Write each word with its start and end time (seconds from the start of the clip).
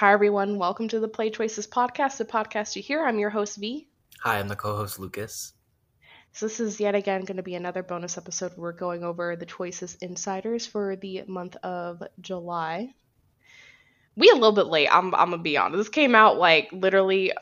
Hi, 0.00 0.12
everyone. 0.12 0.56
Welcome 0.56 0.88
to 0.88 1.00
the 1.00 1.08
Play 1.08 1.30
Choices 1.30 1.66
podcast, 1.66 2.16
the 2.16 2.24
podcast 2.24 2.74
you 2.74 2.82
hear. 2.82 3.04
I'm 3.04 3.18
your 3.18 3.30
host, 3.30 3.58
V. 3.58 3.86
Hi, 4.20 4.38
I'm 4.38 4.48
the 4.48 4.56
co-host 4.56 4.98
Lucas. 4.98 5.52
So, 6.32 6.46
this 6.46 6.58
is 6.58 6.80
yet 6.80 6.94
again 6.94 7.24
going 7.24 7.36
to 7.36 7.42
be 7.42 7.54
another 7.54 7.82
bonus 7.82 8.16
episode. 8.16 8.52
Where 8.52 8.72
we're 8.72 8.78
going 8.78 9.04
over 9.04 9.36
the 9.36 9.44
Choices 9.44 9.96
Insiders 10.00 10.64
for 10.64 10.96
the 10.96 11.24
month 11.26 11.56
of 11.56 12.02
July. 12.20 12.94
We 14.16 14.30
a 14.30 14.34
little 14.34 14.52
bit 14.52 14.68
late. 14.68 14.88
I'm, 14.90 15.14
I'm 15.14 15.30
gonna 15.30 15.42
be 15.42 15.56
honest. 15.56 15.76
This 15.76 15.88
came 15.88 16.14
out 16.14 16.38
like 16.38 16.70
literally 16.72 17.32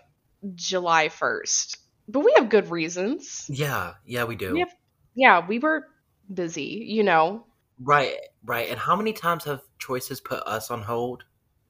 July 0.54 1.08
1st, 1.08 1.76
but 2.08 2.20
we 2.20 2.32
have 2.36 2.48
good 2.48 2.70
reasons. 2.70 3.46
Yeah, 3.48 3.94
yeah, 4.04 4.24
we 4.24 4.36
do. 4.36 4.54
We 4.54 4.60
have, 4.60 4.74
yeah, 5.14 5.46
we 5.46 5.58
were 5.58 5.84
busy, 6.32 6.84
you 6.88 7.02
know. 7.02 7.44
Right, 7.80 8.16
right. 8.44 8.68
And 8.70 8.78
how 8.78 8.96
many 8.96 9.12
times 9.12 9.44
have 9.44 9.60
choices 9.78 10.20
put 10.20 10.42
us 10.44 10.70
on 10.70 10.82
hold? 10.82 11.24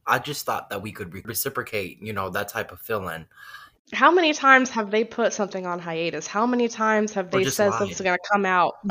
I 0.06 0.18
just 0.18 0.46
thought 0.46 0.70
that 0.70 0.80
we 0.80 0.92
could 0.92 1.12
re- 1.12 1.22
reciprocate, 1.24 2.02
you 2.02 2.12
know, 2.12 2.30
that 2.30 2.48
type 2.48 2.72
of 2.72 2.80
feeling. 2.80 3.26
How 3.92 4.10
many 4.10 4.32
times 4.32 4.70
have 4.70 4.90
they 4.90 5.04
put 5.04 5.32
something 5.32 5.66
on 5.66 5.78
hiatus? 5.78 6.26
How 6.26 6.46
many 6.46 6.68
times 6.68 7.12
have 7.14 7.30
they 7.30 7.44
said 7.44 7.70
lied. 7.70 7.78
something's 7.78 8.00
gonna 8.00 8.18
come 8.30 8.46
out? 8.46 8.74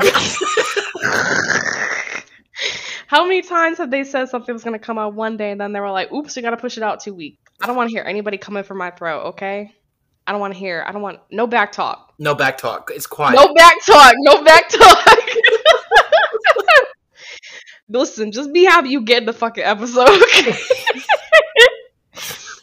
How 3.06 3.22
many 3.24 3.42
times 3.42 3.78
have 3.78 3.90
they 3.90 4.04
said 4.04 4.28
something's 4.28 4.64
gonna 4.64 4.78
come 4.78 4.98
out 4.98 5.14
one 5.14 5.36
day 5.36 5.50
and 5.50 5.60
then 5.60 5.72
they 5.72 5.80
were 5.80 5.90
like, 5.90 6.12
"Oops, 6.12 6.34
we 6.34 6.42
gotta 6.42 6.56
push 6.56 6.76
it 6.76 6.82
out 6.82 7.00
two 7.00 7.14
weeks." 7.14 7.38
I 7.60 7.66
don't 7.66 7.76
want 7.76 7.90
to 7.90 7.94
hear 7.94 8.04
anybody 8.04 8.38
coming 8.38 8.64
for 8.64 8.74
my 8.74 8.90
throat. 8.90 9.26
Okay, 9.28 9.72
I 10.28 10.32
don't 10.32 10.42
want 10.42 10.52
to 10.52 10.58
hear. 10.58 10.84
I 10.86 10.92
don't 10.92 11.00
want 11.00 11.20
no 11.30 11.46
back 11.46 11.72
talk. 11.72 12.12
no 12.18 12.34
back 12.34 12.58
talk. 12.58 12.90
It's 12.94 13.06
quiet. 13.06 13.34
No 13.34 13.54
back 13.54 13.76
talk. 13.86 14.12
No 14.18 14.44
back 14.44 14.68
talk. 14.68 15.08
Listen, 17.88 18.30
just 18.30 18.52
be 18.52 18.66
happy 18.66 18.90
you 18.90 19.00
get 19.00 19.22
in 19.22 19.24
the 19.24 19.32
fucking 19.32 19.64
episode. 19.64 20.06
Okay? 20.06 20.52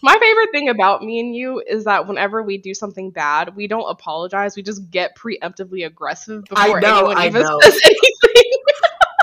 My 0.03 0.15
favorite 0.21 0.49
thing 0.51 0.69
about 0.69 1.01
me 1.01 1.19
and 1.19 1.35
you 1.35 1.63
is 1.67 1.85
that 1.85 2.07
whenever 2.07 2.43
we 2.43 2.59
do 2.59 2.75
something 2.75 3.09
bad, 3.09 3.55
we 3.55 3.67
don't 3.67 3.89
apologize. 3.89 4.55
We 4.55 4.61
just 4.61 4.91
get 4.91 5.17
preemptively 5.17 5.87
aggressive 5.87 6.43
I 6.55 6.65
before 6.67 6.81
know, 6.81 6.97
anyone 6.97 7.17
I 7.17 7.25
even 7.25 7.41
know. 7.41 7.59
says 7.63 7.79
anything. 7.83 8.51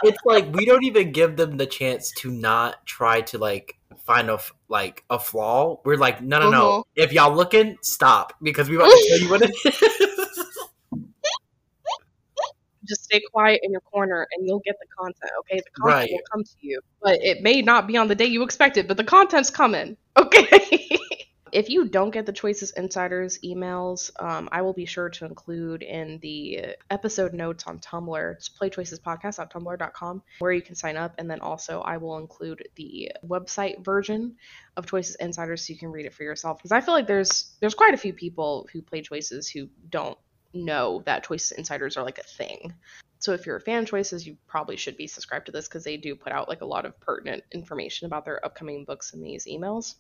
It's 0.03 0.19
like 0.25 0.53
we 0.53 0.67
don't 0.67 0.83
even 0.83 1.13
give 1.13 1.37
them 1.37 1.59
the 1.59 1.67
chance 1.67 2.11
to 2.19 2.33
not 2.33 2.85
try 2.87 3.21
to 3.21 3.39
like 3.39 3.77
find 4.05 4.31
a 4.31 4.39
like 4.69 5.05
a 5.11 5.19
flaw. 5.19 5.81
We're 5.85 5.97
like, 5.97 6.23
no, 6.23 6.39
no, 6.41 6.51
no. 6.51 6.71
Mhm. 6.71 6.83
If 6.97 7.13
y'all 7.13 7.35
looking, 7.35 7.77
stop 7.83 8.35
because 8.43 8.69
we 8.69 8.77
about 8.77 8.87
to 8.91 9.07
tell 9.09 9.19
you 9.21 9.31
what 9.31 9.43
it 9.43 9.51
is. 9.65 10.47
just 12.85 13.05
stay 13.05 13.21
quiet 13.33 13.61
in 13.63 13.71
your 13.71 13.81
corner 13.83 14.27
and 14.33 14.47
you'll 14.47 14.61
get 14.65 14.75
the 14.81 14.87
content, 14.99 15.31
okay? 15.41 15.59
The 15.59 15.71
content 15.81 15.95
Right. 15.95 16.11
will 16.11 16.21
come 16.33 16.43
to 16.43 16.51
you. 16.61 16.81
But 17.01 17.23
it 17.23 17.41
may 17.43 17.63
not 17.63 17.87
be 17.87 17.97
on 17.97 18.09
the 18.09 18.15
day 18.15 18.25
you 18.27 18.43
expect 18.43 18.77
it, 18.77 18.89
but 18.89 18.97
the 18.97 19.05
content's 19.05 19.51
coming, 19.51 19.97
okay? 20.17 20.99
if 21.53 21.69
you 21.69 21.87
don't 21.87 22.11
get 22.11 22.25
the 22.25 22.33
Choices 22.33 22.71
Insiders 22.73 23.39
emails, 23.45 24.11
um, 24.21 24.49
I 24.51 24.63
will 24.63 24.73
be 24.73 24.87
sure 24.87 25.11
to 25.11 25.27
include 25.27 25.83
in 25.83 26.19
the 26.21 26.77
episode 26.91 27.35
notes 27.35 27.65
on 27.67 27.79
Tumblr. 27.79 28.33
It's 28.33 28.49
playchoicespodcast.tumblr.com 28.49 30.23
where 30.39 30.53
you 30.53 30.63
can 30.63 30.75
sign 30.75 30.97
up. 30.97 31.15
And 31.19 31.31
then 31.31 31.41
also, 31.41 31.83
I 31.83 31.99
will 31.99 32.17
include 32.17 32.67
the 32.77 33.13
website 33.27 33.85
version 33.85 34.37
of 34.79 34.87
Choices 34.87 35.15
Insiders 35.17 35.67
so 35.67 35.75
you 35.75 35.79
can 35.79 35.93
read 35.93 36.07
it 36.07 36.15
for 36.15 36.23
yourself. 36.23 36.57
Because 36.57 36.73
I 36.73 36.81
feel 36.81 36.95
like 36.95 37.07
there's 37.07 37.53
there's 37.61 37.75
quite 37.75 37.93
a 37.93 37.99
few 37.99 38.15
people 38.15 38.67
who 38.73 38.81
play 38.81 39.03
Choices 39.03 39.49
who 39.49 39.69
don't 39.91 40.19
know 40.55 41.03
that 41.05 41.25
Choices 41.25 41.53
Insiders 41.53 41.99
are 41.99 42.05
like 42.05 42.19
a 42.19 42.25
thing. 42.25 42.73
So 43.19 43.33
if 43.35 43.45
you're 43.45 43.57
a 43.57 43.61
fan 43.61 43.83
of 43.83 43.89
Choices, 43.89 44.27
you 44.27 44.39
probably 44.47 44.77
should 44.77 44.97
be 44.97 45.07
subscribed 45.07 45.47
to 45.47 45.53
this 45.53 45.69
because 45.69 45.85
they 45.85 45.99
do 45.99 46.17
put 46.17 46.33
out 46.33 46.49
like 46.49 46.63
a 46.63 46.67
lot 46.67 46.87
of 46.87 46.99
pertinent 46.99 47.45
information 47.53 48.07
about 48.07 48.25
their 48.25 48.45
upcoming 48.45 48.85
books 48.87 49.13
in 49.13 49.23
these 49.23 49.47
emails. 49.47 49.97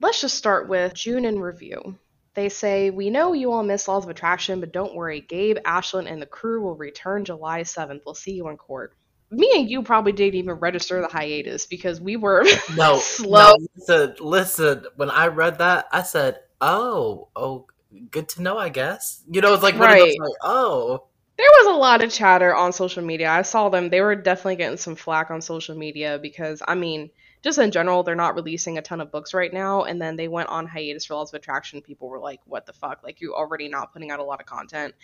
Let's 0.00 0.20
just 0.20 0.36
start 0.36 0.68
with 0.68 0.94
June 0.94 1.24
in 1.24 1.38
review. 1.40 1.98
They 2.34 2.48
say, 2.48 2.90
We 2.90 3.10
know 3.10 3.32
you 3.32 3.52
all 3.52 3.62
miss 3.62 3.88
Laws 3.88 4.04
of 4.04 4.10
Attraction, 4.10 4.60
but 4.60 4.72
don't 4.72 4.94
worry. 4.94 5.20
Gabe, 5.20 5.56
Ashlyn, 5.64 6.10
and 6.10 6.20
the 6.20 6.26
crew 6.26 6.62
will 6.62 6.76
return 6.76 7.24
July 7.24 7.62
7th. 7.64 8.02
We'll 8.04 8.14
see 8.14 8.32
you 8.32 8.48
in 8.48 8.56
court. 8.56 8.94
Me 9.30 9.50
and 9.54 9.68
you 9.70 9.82
probably 9.82 10.12
didn't 10.12 10.34
even 10.38 10.54
register 10.56 11.00
the 11.00 11.08
hiatus 11.08 11.66
because 11.66 12.00
we 12.00 12.16
were 12.16 12.44
No, 12.68 12.98
slow. 12.98 13.52
no, 13.56 13.56
listen, 13.76 14.14
listen. 14.20 14.86
When 14.96 15.10
I 15.10 15.26
read 15.28 15.58
that, 15.58 15.86
I 15.92 16.02
said, 16.02 16.40
"Oh, 16.60 17.28
oh, 17.36 17.66
good 18.10 18.28
to 18.30 18.42
know." 18.42 18.56
I 18.58 18.68
guess 18.70 19.22
you 19.30 19.40
know, 19.40 19.52
it's 19.54 19.62
like 19.62 19.74
those, 19.78 19.80
Right. 19.80 20.16
like, 20.18 20.32
oh, 20.42 21.08
There 21.36 21.46
was 21.60 21.74
a 21.76 21.78
lot 21.78 22.02
of 22.02 22.12
chatter 22.12 22.54
on 22.54 22.72
social 22.72 23.02
media. 23.04 23.30
I 23.30 23.42
saw 23.42 23.68
them. 23.68 23.88
They 23.90 24.00
were 24.00 24.16
definitely 24.16 24.56
getting 24.56 24.78
some 24.78 24.96
flack 24.96 25.30
on 25.30 25.40
social 25.42 25.76
media 25.76 26.18
because, 26.20 26.62
I 26.66 26.74
mean, 26.74 27.10
just 27.44 27.58
in 27.58 27.70
general, 27.70 28.02
they're 28.02 28.16
not 28.16 28.34
releasing 28.34 28.78
a 28.78 28.82
ton 28.82 29.00
of 29.00 29.12
books 29.12 29.34
right 29.34 29.52
now. 29.52 29.84
And 29.84 30.00
then 30.02 30.16
they 30.16 30.26
went 30.26 30.48
on 30.48 30.66
hiatus 30.66 31.04
for 31.04 31.14
Laws 31.14 31.30
of 31.32 31.34
Attraction. 31.38 31.82
People 31.82 32.08
were 32.08 32.18
like, 32.18 32.40
"What 32.46 32.66
the 32.66 32.72
fuck? 32.72 33.02
Like, 33.04 33.20
you're 33.20 33.34
already 33.36 33.68
not 33.68 33.92
putting 33.92 34.10
out 34.10 34.18
a 34.18 34.24
lot 34.24 34.40
of 34.40 34.46
content." 34.46 34.94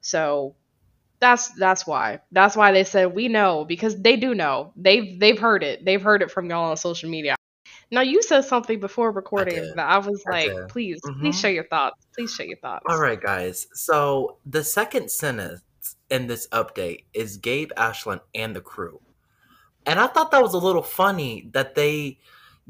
So 0.00 0.56
that's 1.20 1.48
that's 1.48 1.86
why. 1.86 2.20
That's 2.32 2.56
why 2.56 2.72
they 2.72 2.84
said 2.84 3.14
we 3.14 3.28
know 3.28 3.64
because 3.66 4.00
they 4.00 4.16
do 4.16 4.34
know. 4.34 4.72
They've 4.76 5.20
they've 5.20 5.38
heard 5.38 5.62
it. 5.62 5.84
They've 5.84 6.00
heard 6.00 6.22
it 6.22 6.30
from 6.30 6.48
y'all 6.48 6.70
on 6.70 6.76
social 6.78 7.10
media. 7.10 7.36
Now 7.92 8.00
you 8.00 8.22
said 8.22 8.42
something 8.42 8.80
before 8.80 9.10
recording 9.10 9.56
did. 9.56 9.74
that 9.76 9.86
I 9.86 9.98
was 9.98 10.22
I 10.26 10.30
like, 10.30 10.50
did. 10.52 10.68
please, 10.68 11.00
Mhm. 11.04 11.20
please 11.20 11.38
share 11.38 11.52
your 11.52 11.66
thoughts. 11.66 11.96
Please 12.14 12.32
share 12.32 12.46
your 12.46 12.56
thoughts. 12.58 12.84
All 12.88 12.98
right, 13.00 13.20
guys. 13.20 13.66
So 13.74 14.38
the 14.46 14.64
second 14.64 15.10
sentence 15.10 15.62
in 16.08 16.28
this 16.28 16.46
update 16.48 17.04
is 17.12 17.36
Gabe, 17.36 17.72
Ashlyn 17.76 18.20
and 18.34 18.54
the 18.56 18.60
crew. 18.60 19.00
And 19.86 19.98
I 19.98 20.06
thought 20.06 20.30
that 20.30 20.42
was 20.42 20.54
a 20.54 20.58
little 20.58 20.82
funny 20.82 21.48
that 21.52 21.74
they 21.74 22.18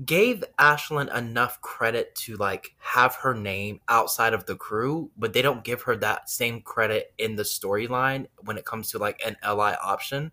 gave 0.04 0.44
Ashlyn 0.59 1.15
enough 1.15 1.60
credit 1.60 2.15
to 2.15 2.37
like 2.37 2.75
have 2.78 3.15
her 3.16 3.34
name 3.34 3.81
outside 3.88 4.32
of 4.32 4.47
the 4.47 4.56
crew, 4.56 5.10
but 5.16 5.32
they 5.32 5.43
don't 5.43 5.65
give 5.65 5.82
her 5.82 5.97
that 5.97 6.31
same 6.31 6.62
credit 6.62 7.12
in 7.19 7.37
the 7.37 7.43
storyline 7.43 8.26
when 8.44 8.56
it 8.56 8.65
comes 8.65 8.91
to 8.91 8.98
like 8.98 9.21
an 9.26 9.37
LI 9.44 9.75
option 9.82 10.32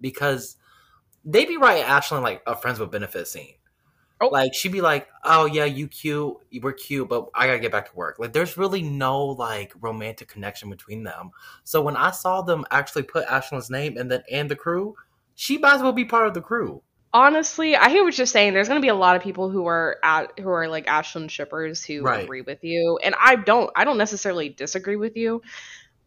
because 0.00 0.56
they'd 1.24 1.48
be 1.48 1.56
right 1.56 1.84
Ashlyn 1.84 2.22
like 2.22 2.42
a 2.46 2.54
friends 2.54 2.78
with 2.78 2.90
benefit 2.90 3.28
scene. 3.28 3.54
Oh. 4.20 4.28
Like 4.28 4.52
she'd 4.52 4.72
be 4.72 4.80
like, 4.80 5.06
"Oh 5.22 5.46
yeah, 5.46 5.64
you 5.64 5.86
cute, 5.86 6.34
we're 6.60 6.72
cute, 6.72 7.08
but 7.08 7.28
I 7.34 7.46
gotta 7.46 7.60
get 7.60 7.70
back 7.70 7.88
to 7.88 7.96
work." 7.96 8.18
Like 8.18 8.32
there's 8.32 8.56
really 8.56 8.82
no 8.82 9.24
like 9.24 9.72
romantic 9.80 10.28
connection 10.28 10.70
between 10.70 11.04
them. 11.04 11.30
So 11.62 11.80
when 11.80 11.96
I 11.96 12.10
saw 12.10 12.42
them 12.42 12.64
actually 12.72 13.04
put 13.04 13.26
Ashlyn's 13.26 13.70
name 13.70 13.96
and 13.96 14.10
then 14.10 14.24
and 14.30 14.50
the 14.50 14.56
crew, 14.56 14.96
she 15.40 15.56
might 15.56 15.76
as 15.76 15.82
well 15.82 15.92
be 15.92 16.04
part 16.04 16.26
of 16.26 16.34
the 16.34 16.40
crew. 16.40 16.82
honestly, 17.14 17.76
I 17.76 17.88
hear 17.90 18.02
what 18.04 18.18
you're 18.18 18.26
saying. 18.26 18.52
There's 18.54 18.66
gonna 18.68 18.80
be 18.80 18.88
a 18.88 18.94
lot 18.94 19.14
of 19.16 19.22
people 19.22 19.48
who 19.50 19.66
are 19.66 19.96
at 20.02 20.36
who 20.38 20.48
are 20.50 20.68
like 20.68 20.86
Ashlyn 20.86 21.30
shippers 21.30 21.82
who 21.84 22.02
Right. 22.02 22.24
agree 22.24 22.42
with 22.42 22.62
you, 22.64 22.98
and 23.02 23.14
I 23.18 23.36
don't. 23.36 23.70
I 23.76 23.84
don't 23.84 23.96
necessarily 23.98 24.48
disagree 24.50 24.96
with 24.96 25.16
you. 25.16 25.40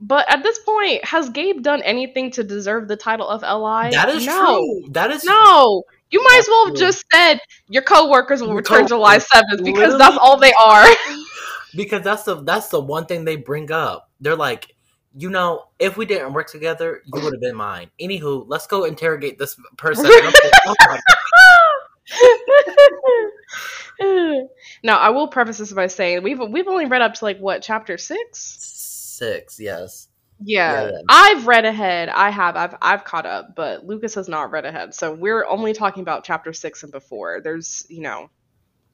But 0.01 0.29
at 0.29 0.43
this 0.43 0.59
point, 0.59 1.05
has 1.05 1.29
Gabe 1.29 1.61
done 1.61 1.81
anything 1.83 2.31
to 2.31 2.43
deserve 2.43 2.87
the 2.89 2.97
title 2.97 3.27
of 3.27 3.41
LI? 3.41 3.91
that 3.91 4.09
is 4.09 4.25
no. 4.25 4.57
true. 4.57 4.89
That 4.91 5.11
is 5.11 5.23
No. 5.23 5.83
You 6.09 6.21
might 6.23 6.39
as 6.39 6.47
well 6.49 6.65
have 6.67 6.75
just 6.75 7.05
said 7.13 7.39
your 7.69 7.83
coworkers 7.83 8.41
will 8.41 8.49
Your 8.49 8.57
return 8.57 8.85
July 8.85 9.17
7th 9.19 9.63
because 9.63 9.97
that's 9.97 10.17
all 10.17 10.37
they 10.37 10.51
are. 10.59 10.85
because 11.75 12.03
that's 12.03 12.23
the 12.23 12.35
that's 12.43 12.67
the 12.67 12.81
one 12.81 13.05
thing 13.05 13.23
they 13.25 13.37
bring 13.37 13.71
up. 13.71 14.09
They're 14.19 14.35
like, 14.35 14.75
you 15.15 15.29
know, 15.29 15.65
if 15.79 15.97
we 15.97 16.05
didn't 16.05 16.33
work 16.33 16.49
together, 16.49 17.01
you 17.05 17.11
oh. 17.15 17.23
would 17.23 17.33
have 17.33 17.41
been 17.41 17.55
mine. 17.55 17.89
Anywho, 17.99 18.45
let's 18.47 18.67
go 18.67 18.85
interrogate 18.85 19.37
this 19.37 19.55
person. 19.77 20.05
And 20.05 20.13
I'm 20.13 20.25
like, 20.25 20.53
oh 20.67 20.75
my 20.79 20.99
now, 24.83 24.97
I 24.97 25.09
will 25.09 25.27
preface 25.27 25.57
this 25.57 25.73
by 25.73 25.87
saying 25.87 26.23
we've 26.23 26.39
we've 26.39 26.67
only 26.67 26.85
read 26.85 27.01
up 27.01 27.13
to 27.15 27.25
like 27.25 27.39
what 27.39 27.61
chapter 27.61 27.97
six. 27.97 28.57
Six, 28.61 29.59
yes. 29.59 30.07
Yeah, 30.43 30.89
Yeah. 30.89 31.01
I've 31.07 31.45
read 31.45 31.65
ahead. 31.65 32.09
I 32.09 32.29
have. 32.31 32.55
I've 32.55 32.75
I've 32.81 33.03
caught 33.03 33.25
up, 33.25 33.55
but 33.55 33.85
Lucas 33.85 34.15
has 34.15 34.27
not 34.27 34.51
read 34.51 34.65
ahead. 34.65 34.95
So 34.95 35.13
we're 35.13 35.45
only 35.45 35.73
talking 35.73 36.01
about 36.01 36.23
chapter 36.23 36.53
six 36.53 36.83
and 36.83 36.91
before. 36.91 37.41
There's, 37.41 37.85
you 37.89 38.01
know, 38.01 38.29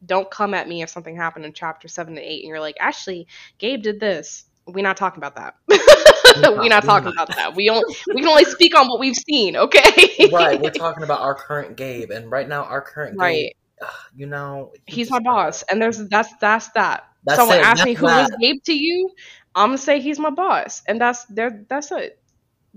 don't 0.06 0.30
come 0.30 0.54
at 0.54 0.68
me 0.68 0.82
if 0.82 0.90
something 0.90 1.16
happened 1.16 1.46
in 1.46 1.54
chapter 1.54 1.88
seven 1.88 2.18
and 2.18 2.26
eight, 2.26 2.44
and 2.44 2.50
you're 2.50 2.60
like, 2.60 2.76
Ashley, 2.80 3.28
Gabe 3.60 3.82
did 3.82 4.00
this. 4.00 4.46
We're 4.66 4.84
not 4.84 4.98
talking 4.98 5.24
about 5.24 5.36
that. 5.36 5.56
we're 6.58 6.70
not 6.70 6.84
talking 6.84 7.12
about 7.12 7.30
that. 7.36 7.56
We 7.56 7.70
only 7.70 7.84
we 8.14 8.22
can 8.22 8.30
only 8.30 8.46
speak 8.46 8.78
on 8.78 8.88
what 8.88 9.00
we've 9.00 9.16
seen. 9.16 9.56
Okay. 9.56 10.30
right, 10.32 10.60
we're 10.60 10.70
talking 10.76 11.04
about 11.04 11.22
our 11.22 11.36
current 11.36 11.76
Gabe, 11.78 12.12
and 12.12 12.32
right 12.32 12.48
now 12.48 12.64
our 12.64 12.82
current 12.82 13.14
Gabe, 13.14 13.20
right. 13.20 13.56
ugh, 13.82 13.90
you 14.16 14.26
know, 14.26 14.74
he 14.86 14.96
He's 14.96 15.12
my 15.12 15.20
boss, 15.20 15.64
and 15.64 15.82
there's 15.82 15.98
that's 16.10 16.34
that's 16.40 16.70
that. 16.70 17.06
That's 17.26 17.40
Someone 17.40 17.58
it, 17.60 17.66
asked 17.66 17.86
me 17.86 17.94
that's 17.94 18.00
who 18.00 18.06
was. 18.06 18.38
Gabe 18.40 18.64
to 18.66 18.74
you. 18.74 19.12
I'm 19.56 19.70
gonna 19.70 19.78
say 19.78 20.00
he's 20.00 20.20
my 20.20 20.30
boss, 20.30 20.84
and 20.88 21.02
that's 21.02 21.26
there. 21.26 21.66
That's 21.70 21.92
it. 21.92 22.20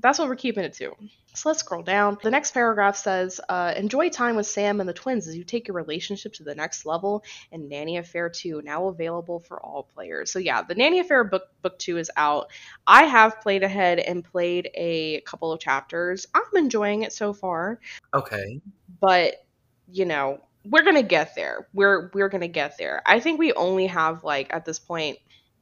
That's 0.00 0.18
what 0.18 0.28
we're 0.28 0.36
keeping 0.36 0.64
it 0.64 0.72
to. 0.74 0.94
So 1.34 1.48
let's 1.48 1.60
scroll 1.60 1.82
down. 1.82 2.18
The 2.22 2.30
next 2.30 2.52
paragraph 2.52 2.96
says, 2.96 3.40
uh, 3.48 3.72
"Enjoy 3.76 4.08
time 4.08 4.36
with 4.36 4.46
Sam 4.46 4.80
and 4.80 4.88
the 4.88 4.92
twins 4.92 5.28
as 5.28 5.36
you 5.36 5.44
take 5.44 5.68
your 5.68 5.76
relationship 5.76 6.32
to 6.34 6.42
the 6.42 6.54
next 6.54 6.84
level." 6.86 7.24
And 7.52 7.68
Nanny 7.68 7.98
Affair 7.98 8.28
2 8.28 8.62
now 8.62 8.88
available 8.88 9.38
for 9.38 9.60
all 9.60 9.84
players. 9.84 10.32
So 10.32 10.38
yeah, 10.38 10.62
the 10.62 10.74
Nanny 10.74 10.98
Affair 10.98 11.22
book 11.24 11.44
book 11.62 11.78
two 11.78 11.98
is 11.98 12.10
out. 12.16 12.50
I 12.86 13.04
have 13.04 13.40
played 13.40 13.62
ahead 13.62 14.00
and 14.00 14.24
played 14.24 14.70
a 14.74 15.20
couple 15.20 15.52
of 15.52 15.60
chapters. 15.60 16.26
I'm 16.34 16.42
enjoying 16.56 17.02
it 17.02 17.12
so 17.12 17.32
far. 17.32 17.78
Okay. 18.12 18.60
But 19.00 19.44
you 19.92 20.04
know, 20.04 20.40
we're 20.64 20.82
gonna 20.82 21.02
get 21.02 21.34
there. 21.34 21.68
We're 21.72 22.10
we're 22.12 22.28
gonna 22.28 22.48
get 22.48 22.76
there. 22.76 23.02
I 23.06 23.20
think 23.20 23.38
we 23.38 23.52
only 23.52 23.86
have 23.86 24.24
like 24.24 24.52
at 24.52 24.64
this 24.64 24.78
point 24.78 25.18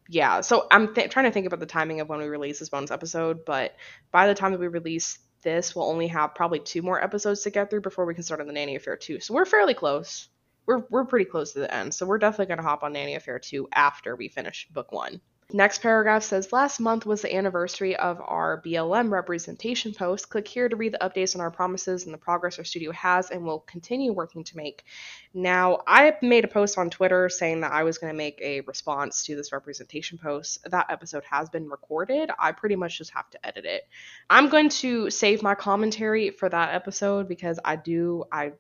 yeah 0.08 0.40
so 0.40 0.66
i'm 0.70 0.94
th- 0.94 1.10
trying 1.10 1.26
to 1.26 1.30
think 1.30 1.46
about 1.46 1.60
the 1.60 1.66
timing 1.66 2.00
of 2.00 2.08
when 2.08 2.18
we 2.18 2.26
release 2.26 2.58
this 2.58 2.68
bonus 2.68 2.90
episode 2.90 3.44
but 3.44 3.74
by 4.10 4.26
the 4.26 4.34
time 4.34 4.52
that 4.52 4.60
we 4.60 4.68
release 4.68 5.18
this 5.42 5.74
we'll 5.74 5.88
only 5.88 6.08
have 6.08 6.34
probably 6.34 6.58
two 6.58 6.82
more 6.82 7.02
episodes 7.02 7.42
to 7.42 7.50
get 7.50 7.70
through 7.70 7.80
before 7.80 8.06
we 8.06 8.14
can 8.14 8.22
start 8.22 8.40
on 8.40 8.46
the 8.46 8.52
nanny 8.52 8.76
affair 8.76 8.96
2 8.96 9.20
so 9.20 9.34
we're 9.34 9.44
fairly 9.44 9.74
close. 9.74 10.28
We're, 10.66 10.84
we're 10.90 11.06
pretty 11.06 11.24
close 11.24 11.52
to 11.52 11.60
the 11.60 11.74
end 11.74 11.94
so 11.94 12.04
we're 12.04 12.18
definitely 12.18 12.46
going 12.46 12.58
to 12.58 12.64
hop 12.64 12.82
on 12.82 12.92
nanny 12.92 13.14
affair 13.14 13.38
2 13.38 13.68
after 13.72 14.16
we 14.16 14.28
finish 14.28 14.68
book 14.70 14.92
one 14.92 15.20
Next 15.50 15.80
paragraph 15.80 16.24
says 16.24 16.52
Last 16.52 16.78
month 16.78 17.06
was 17.06 17.22
the 17.22 17.34
anniversary 17.34 17.96
of 17.96 18.20
our 18.20 18.60
BLM 18.60 19.10
representation 19.10 19.94
post. 19.94 20.28
Click 20.28 20.46
here 20.46 20.68
to 20.68 20.76
read 20.76 20.92
the 20.92 20.98
updates 20.98 21.34
on 21.34 21.40
our 21.40 21.50
promises 21.50 22.04
and 22.04 22.12
the 22.12 22.18
progress 22.18 22.58
our 22.58 22.64
studio 22.64 22.92
has 22.92 23.30
and 23.30 23.42
will 23.42 23.60
continue 23.60 24.12
working 24.12 24.44
to 24.44 24.56
make. 24.58 24.84
Now, 25.32 25.78
I 25.86 26.14
made 26.20 26.44
a 26.44 26.48
post 26.48 26.76
on 26.76 26.90
Twitter 26.90 27.30
saying 27.30 27.62
that 27.62 27.72
I 27.72 27.84
was 27.84 27.96
going 27.96 28.12
to 28.12 28.16
make 28.16 28.38
a 28.42 28.60
response 28.60 29.24
to 29.24 29.36
this 29.36 29.50
representation 29.50 30.18
post. 30.18 30.68
That 30.70 30.90
episode 30.90 31.24
has 31.24 31.48
been 31.48 31.70
recorded. 31.70 32.30
I 32.38 32.52
pretty 32.52 32.76
much 32.76 32.98
just 32.98 33.14
have 33.14 33.30
to 33.30 33.46
edit 33.46 33.64
it. 33.64 33.88
I'm 34.28 34.50
going 34.50 34.68
to 34.68 35.08
save 35.08 35.42
my 35.42 35.54
commentary 35.54 36.28
for 36.28 36.50
that 36.50 36.74
episode 36.74 37.26
because 37.26 37.58
I 37.64 37.76
do, 37.76 38.24
I 38.30 38.52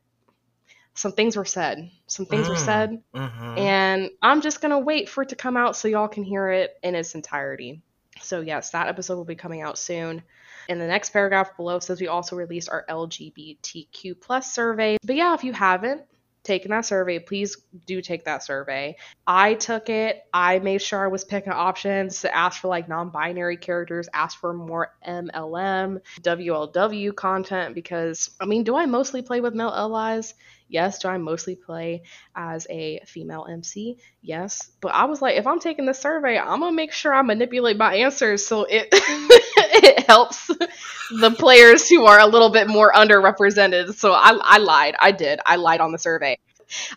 some 0.98 1.12
things 1.12 1.36
were 1.36 1.44
said. 1.44 1.92
Some 2.08 2.26
things 2.26 2.48
mm, 2.48 2.50
were 2.50 2.56
said. 2.56 3.00
Mm-hmm. 3.14 3.58
And 3.58 4.10
I'm 4.20 4.40
just 4.40 4.60
going 4.60 4.72
to 4.72 4.80
wait 4.80 5.08
for 5.08 5.22
it 5.22 5.28
to 5.28 5.36
come 5.36 5.56
out 5.56 5.76
so 5.76 5.86
y'all 5.86 6.08
can 6.08 6.24
hear 6.24 6.48
it 6.48 6.74
in 6.82 6.96
its 6.96 7.14
entirety. 7.14 7.82
So, 8.20 8.40
yes, 8.40 8.70
that 8.70 8.88
episode 8.88 9.14
will 9.14 9.24
be 9.24 9.36
coming 9.36 9.62
out 9.62 9.78
soon. 9.78 10.24
In 10.68 10.80
the 10.80 10.88
next 10.88 11.10
paragraph 11.10 11.56
below 11.56 11.78
says 11.78 12.00
we 12.00 12.08
also 12.08 12.34
released 12.34 12.68
our 12.68 12.84
LGBTQ 12.90 14.20
plus 14.20 14.52
survey. 14.52 14.96
But 15.04 15.14
yeah, 15.14 15.34
if 15.34 15.44
you 15.44 15.52
haven't, 15.52 16.02
taken 16.42 16.70
that 16.72 16.84
survey, 16.84 17.20
please 17.20 17.56
do 17.86 18.00
take 18.00 18.24
that 18.24 18.42
survey. 18.42 18.96
I 19.26 19.54
took 19.54 19.88
it. 19.88 20.24
I 20.32 20.58
made 20.58 20.82
sure 20.82 21.04
I 21.04 21.08
was 21.08 21.22
picking 21.22 21.52
options 21.52 22.22
to 22.22 22.34
ask 22.34 22.60
for 22.60 22.68
like 22.68 22.88
non 22.88 23.10
binary 23.10 23.56
characters, 23.56 24.08
ask 24.12 24.40
for 24.40 24.52
more 24.52 24.94
MLM, 25.06 26.00
WLW 26.22 27.14
content 27.14 27.74
because, 27.74 28.30
I 28.40 28.46
mean, 28.46 28.64
do 28.64 28.74
I 28.74 28.86
mostly 28.86 29.22
play 29.22 29.40
with 29.40 29.54
male 29.54 29.68
allies? 29.68 30.34
Yes. 30.68 30.98
Do 30.98 31.08
I 31.08 31.18
mostly 31.18 31.56
play 31.56 32.02
as 32.36 32.66
a 32.70 33.00
female 33.06 33.46
MC? 33.50 33.98
Yes. 34.22 34.70
But 34.80 34.88
I 34.88 35.04
was 35.06 35.22
like, 35.22 35.36
if 35.36 35.46
I'm 35.46 35.60
taking 35.60 35.86
the 35.86 35.94
survey, 35.94 36.38
I'm 36.38 36.60
to 36.60 36.72
make 36.72 36.92
sure 36.92 37.14
I 37.14 37.22
manipulate 37.22 37.76
my 37.76 37.94
answers 37.96 38.46
so 38.46 38.64
it. 38.68 38.88
it 38.92 40.06
helps 40.06 40.46
the 40.48 41.30
players 41.30 41.88
who 41.88 42.04
are 42.04 42.20
a 42.20 42.26
little 42.26 42.50
bit 42.50 42.68
more 42.68 42.92
underrepresented. 42.92 43.94
So 43.94 44.12
I, 44.12 44.38
I 44.42 44.58
lied. 44.58 44.94
I 44.98 45.12
did. 45.12 45.40
I 45.46 45.56
lied 45.56 45.80
on 45.80 45.92
the 45.92 45.98
survey. 45.98 46.38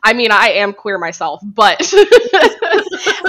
I 0.04 0.14
mean, 0.14 0.32
I 0.32 0.50
am 0.50 0.74
queer 0.74 0.98
myself, 0.98 1.40
but 1.44 1.80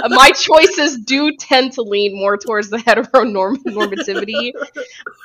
my 0.09 0.31
choices 0.31 0.97
do 0.97 1.31
tend 1.37 1.73
to 1.73 1.81
lean 1.81 2.17
more 2.17 2.37
towards 2.37 2.69
the 2.69 2.77
heteronormativity. 2.79 4.51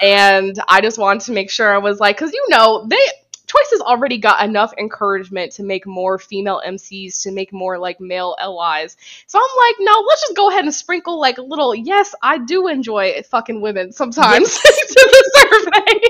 and 0.00 0.58
I 0.68 0.80
just 0.80 0.98
wanted 0.98 1.22
to 1.26 1.32
make 1.32 1.50
sure 1.50 1.72
I 1.72 1.78
was 1.78 1.98
like, 1.98 2.16
because 2.16 2.32
you 2.32 2.44
know, 2.50 2.86
they 2.88 3.00
Choices 3.48 3.80
already 3.80 4.18
got 4.18 4.44
enough 4.46 4.72
encouragement 4.78 5.52
to 5.52 5.62
make 5.62 5.86
more 5.86 6.18
female 6.18 6.62
MCs, 6.64 7.22
to 7.22 7.32
make 7.32 7.52
more 7.52 7.78
like 7.78 7.98
male 8.00 8.36
allies. 8.38 8.96
So 9.26 9.38
I'm 9.38 9.56
like, 9.66 9.76
no, 9.80 10.04
let's 10.06 10.20
just 10.20 10.36
go 10.36 10.50
ahead 10.50 10.64
and 10.64 10.74
sprinkle 10.74 11.18
like 11.18 11.38
a 11.38 11.42
little, 11.42 11.74
yes, 11.74 12.14
I 12.22 12.38
do 12.38 12.68
enjoy 12.68 13.22
fucking 13.30 13.60
women 13.60 13.92
sometimes 13.92 14.58
to 14.60 14.70
the 14.94 15.30
survey. 15.34 16.00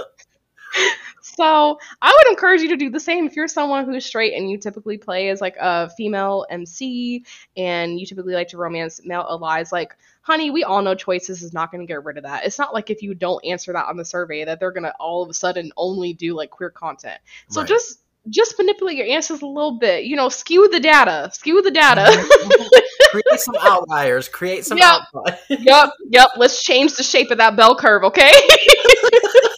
So 1.36 1.78
I 2.00 2.10
would 2.10 2.30
encourage 2.30 2.60
you 2.60 2.68
to 2.68 2.76
do 2.76 2.90
the 2.90 3.00
same 3.00 3.26
if 3.26 3.34
you're 3.34 3.48
someone 3.48 3.84
who's 3.84 4.04
straight 4.04 4.34
and 4.34 4.50
you 4.50 4.58
typically 4.58 4.98
play 4.98 5.30
as 5.30 5.40
like 5.40 5.56
a 5.60 5.90
female 5.90 6.46
MC 6.50 7.24
and 7.56 7.98
you 7.98 8.06
typically 8.06 8.34
like 8.34 8.48
to 8.48 8.56
romance 8.56 9.00
male 9.04 9.26
allies. 9.28 9.72
Like, 9.72 9.96
honey, 10.22 10.50
we 10.50 10.64
all 10.64 10.82
know 10.82 10.94
choices 10.94 11.42
is 11.42 11.52
not 11.52 11.70
going 11.72 11.80
to 11.80 11.90
get 11.90 12.04
rid 12.04 12.16
of 12.16 12.22
that. 12.24 12.44
It's 12.44 12.58
not 12.58 12.72
like 12.72 12.90
if 12.90 13.02
you 13.02 13.14
don't 13.14 13.44
answer 13.44 13.72
that 13.72 13.86
on 13.86 13.96
the 13.96 14.04
survey 14.04 14.44
that 14.44 14.60
they're 14.60 14.72
going 14.72 14.84
to 14.84 14.94
all 15.00 15.22
of 15.22 15.28
a 15.28 15.34
sudden 15.34 15.72
only 15.76 16.12
do 16.12 16.34
like 16.34 16.50
queer 16.50 16.70
content. 16.70 17.20
So 17.48 17.60
right. 17.60 17.68
just 17.68 18.00
just 18.30 18.54
manipulate 18.58 18.96
your 18.96 19.06
answers 19.06 19.42
a 19.42 19.46
little 19.46 19.78
bit. 19.78 20.04
You 20.04 20.16
know, 20.16 20.28
skew 20.28 20.68
the 20.70 20.80
data. 20.80 21.30
Skew 21.32 21.60
the 21.62 21.70
data. 21.70 22.04
create 23.10 23.40
some 23.40 23.56
outliers. 23.60 24.28
Create 24.28 24.64
some 24.64 24.78
yep. 24.78 25.02
outliers. 25.14 25.40
yep. 25.48 25.90
Yep. 26.08 26.28
Let's 26.36 26.62
change 26.62 26.94
the 26.94 27.02
shape 27.02 27.30
of 27.30 27.38
that 27.38 27.56
bell 27.56 27.76
curve, 27.76 28.04
okay? 28.04 28.32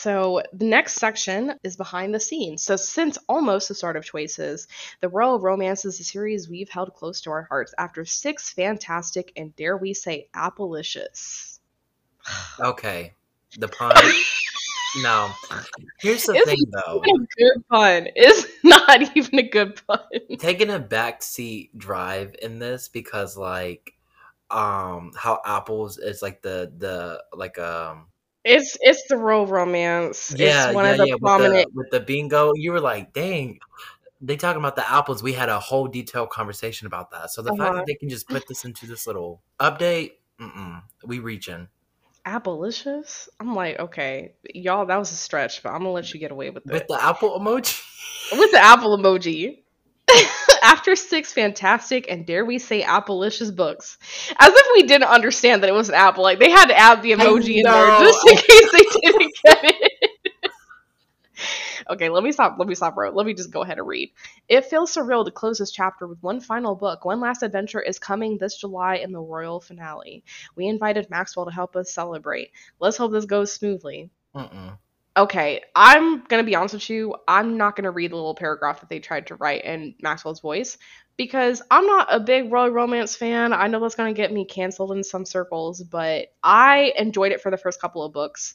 So 0.00 0.40
the 0.54 0.64
next 0.64 0.94
section 0.94 1.52
is 1.62 1.76
behind 1.76 2.14
the 2.14 2.20
scenes. 2.20 2.62
So 2.62 2.76
since 2.76 3.18
almost 3.28 3.68
the 3.68 3.74
start 3.74 3.98
of 3.98 4.04
Choices, 4.04 4.66
the 5.02 5.10
Royal 5.10 5.38
Romance 5.38 5.84
is 5.84 6.00
a 6.00 6.04
series 6.04 6.48
we've 6.48 6.70
held 6.70 6.94
close 6.94 7.20
to 7.22 7.30
our 7.30 7.42
hearts 7.42 7.74
after 7.76 8.06
six 8.06 8.50
fantastic 8.50 9.30
and 9.36 9.54
dare 9.56 9.76
we 9.76 9.92
say 9.92 10.28
appalicious. 10.34 11.60
okay, 12.60 13.12
the 13.58 13.68
pun. 13.68 13.94
no, 15.02 15.28
here's 16.00 16.24
the 16.24 16.34
it's 16.34 16.48
thing 16.48 16.56
though. 16.70 17.02
A 17.02 17.18
good 17.36 17.68
pun. 17.68 18.08
It's 18.16 18.46
not 18.64 19.14
even 19.14 19.38
a 19.38 19.50
good 19.50 19.82
pun. 19.86 20.38
Taking 20.38 20.70
a 20.70 20.80
backseat 20.80 21.76
drive 21.76 22.34
in 22.40 22.58
this 22.58 22.88
because 22.88 23.36
like 23.36 23.92
um 24.50 25.12
how 25.14 25.42
apples 25.44 25.98
is 25.98 26.22
like 26.22 26.40
the 26.40 26.72
the 26.78 27.22
like 27.34 27.58
um 27.58 28.06
it's 28.44 28.76
it's 28.80 29.06
the 29.08 29.16
Royal 29.16 29.46
Romance. 29.46 30.34
Yeah, 30.36 30.66
it's 30.66 30.74
one 30.74 30.84
yeah, 30.84 30.90
of 30.92 30.98
the 30.98 31.08
yeah. 31.08 31.14
prominent 31.20 31.54
with 31.54 31.64
the, 31.64 31.70
with 31.74 31.90
the 31.90 32.00
bingo. 32.00 32.52
You 32.54 32.72
were 32.72 32.80
like, 32.80 33.12
dang. 33.12 33.58
They 34.22 34.36
talking 34.36 34.60
about 34.60 34.76
the 34.76 34.90
apples. 34.90 35.22
We 35.22 35.32
had 35.32 35.48
a 35.48 35.58
whole 35.58 35.88
detailed 35.88 36.28
conversation 36.28 36.86
about 36.86 37.10
that. 37.12 37.30
So 37.30 37.40
the 37.40 37.52
uh-huh. 37.52 37.64
fact 37.64 37.76
that 37.76 37.86
they 37.86 37.94
can 37.94 38.10
just 38.10 38.28
put 38.28 38.46
this 38.46 38.66
into 38.66 38.86
this 38.86 39.06
little 39.06 39.40
update, 39.58 40.12
we 41.06 41.20
reaching. 41.20 41.68
Appleicious? 42.26 43.28
I'm 43.40 43.54
like, 43.54 43.78
okay, 43.78 44.34
y'all, 44.54 44.84
that 44.84 44.96
was 44.98 45.10
a 45.10 45.14
stretch, 45.14 45.62
but 45.62 45.70
I'm 45.70 45.78
gonna 45.78 45.92
let 45.92 46.12
you 46.12 46.20
get 46.20 46.32
away 46.32 46.50
with 46.50 46.66
it. 46.66 46.72
With 46.72 46.86
the 46.86 47.02
apple 47.02 47.38
emoji. 47.38 47.82
with 48.38 48.52
the 48.52 48.62
apple 48.62 48.98
emoji. 48.98 49.62
After 50.62 50.96
six 50.96 51.32
fantastic 51.32 52.10
and 52.10 52.26
dare 52.26 52.44
we 52.44 52.58
say 52.58 52.82
appleicious 52.82 53.54
books, 53.54 53.98
as 54.38 54.52
if 54.54 54.66
we 54.74 54.82
didn't 54.84 55.08
understand 55.08 55.62
that 55.62 55.70
it 55.70 55.74
was 55.74 55.88
an 55.88 55.94
apple, 55.94 56.22
like 56.22 56.38
they 56.38 56.50
had 56.50 56.66
to 56.66 56.78
add 56.78 57.02
the 57.02 57.12
emoji 57.12 57.56
in 57.56 57.64
there 57.64 58.00
just 58.00 58.28
in 58.28 58.36
case 58.36 58.72
they 58.72 59.00
didn't 59.00 59.32
get 59.44 59.58
it. 59.64 59.92
okay, 61.90 62.08
let 62.08 62.22
me 62.22 62.32
stop. 62.32 62.56
Let 62.58 62.68
me 62.68 62.74
stop. 62.74 62.94
Bro. 62.94 63.10
Let 63.10 63.26
me 63.26 63.34
just 63.34 63.50
go 63.50 63.62
ahead 63.62 63.78
and 63.78 63.86
read. 63.86 64.12
It 64.48 64.66
feels 64.66 64.94
surreal 64.94 65.24
to 65.24 65.30
close 65.30 65.58
this 65.58 65.70
chapter 65.70 66.06
with 66.06 66.22
one 66.22 66.40
final 66.40 66.74
book. 66.74 67.04
One 67.04 67.20
last 67.20 67.42
adventure 67.42 67.80
is 67.80 67.98
coming 67.98 68.38
this 68.38 68.56
July 68.56 68.96
in 68.96 69.12
the 69.12 69.20
royal 69.20 69.60
finale. 69.60 70.24
We 70.56 70.66
invited 70.66 71.10
Maxwell 71.10 71.46
to 71.46 71.52
help 71.52 71.76
us 71.76 71.92
celebrate. 71.92 72.50
Let's 72.78 72.96
hope 72.96 73.12
this 73.12 73.26
goes 73.26 73.52
smoothly. 73.52 74.10
Uh-uh 74.34 74.76
okay, 75.16 75.62
I'm 75.74 76.24
gonna 76.24 76.44
be 76.44 76.54
honest 76.54 76.74
with 76.74 76.90
you. 76.90 77.14
I'm 77.26 77.56
not 77.56 77.76
gonna 77.76 77.90
read 77.90 78.12
the 78.12 78.16
little 78.16 78.34
paragraph 78.34 78.80
that 78.80 78.88
they 78.88 79.00
tried 79.00 79.26
to 79.28 79.36
write 79.36 79.64
in 79.64 79.94
Maxwell's 80.02 80.40
voice 80.40 80.78
because 81.16 81.62
I'm 81.70 81.86
not 81.86 82.08
a 82.10 82.20
big 82.20 82.52
royal 82.52 82.70
romance 82.70 83.16
fan. 83.16 83.52
I 83.52 83.66
know 83.66 83.80
that's 83.80 83.94
gonna 83.94 84.12
get 84.12 84.32
me 84.32 84.44
canceled 84.44 84.92
in 84.92 85.04
some 85.04 85.24
circles, 85.24 85.82
but 85.82 86.28
I 86.42 86.92
enjoyed 86.96 87.32
it 87.32 87.40
for 87.40 87.50
the 87.50 87.58
first 87.58 87.80
couple 87.80 88.04
of 88.04 88.12
books. 88.12 88.54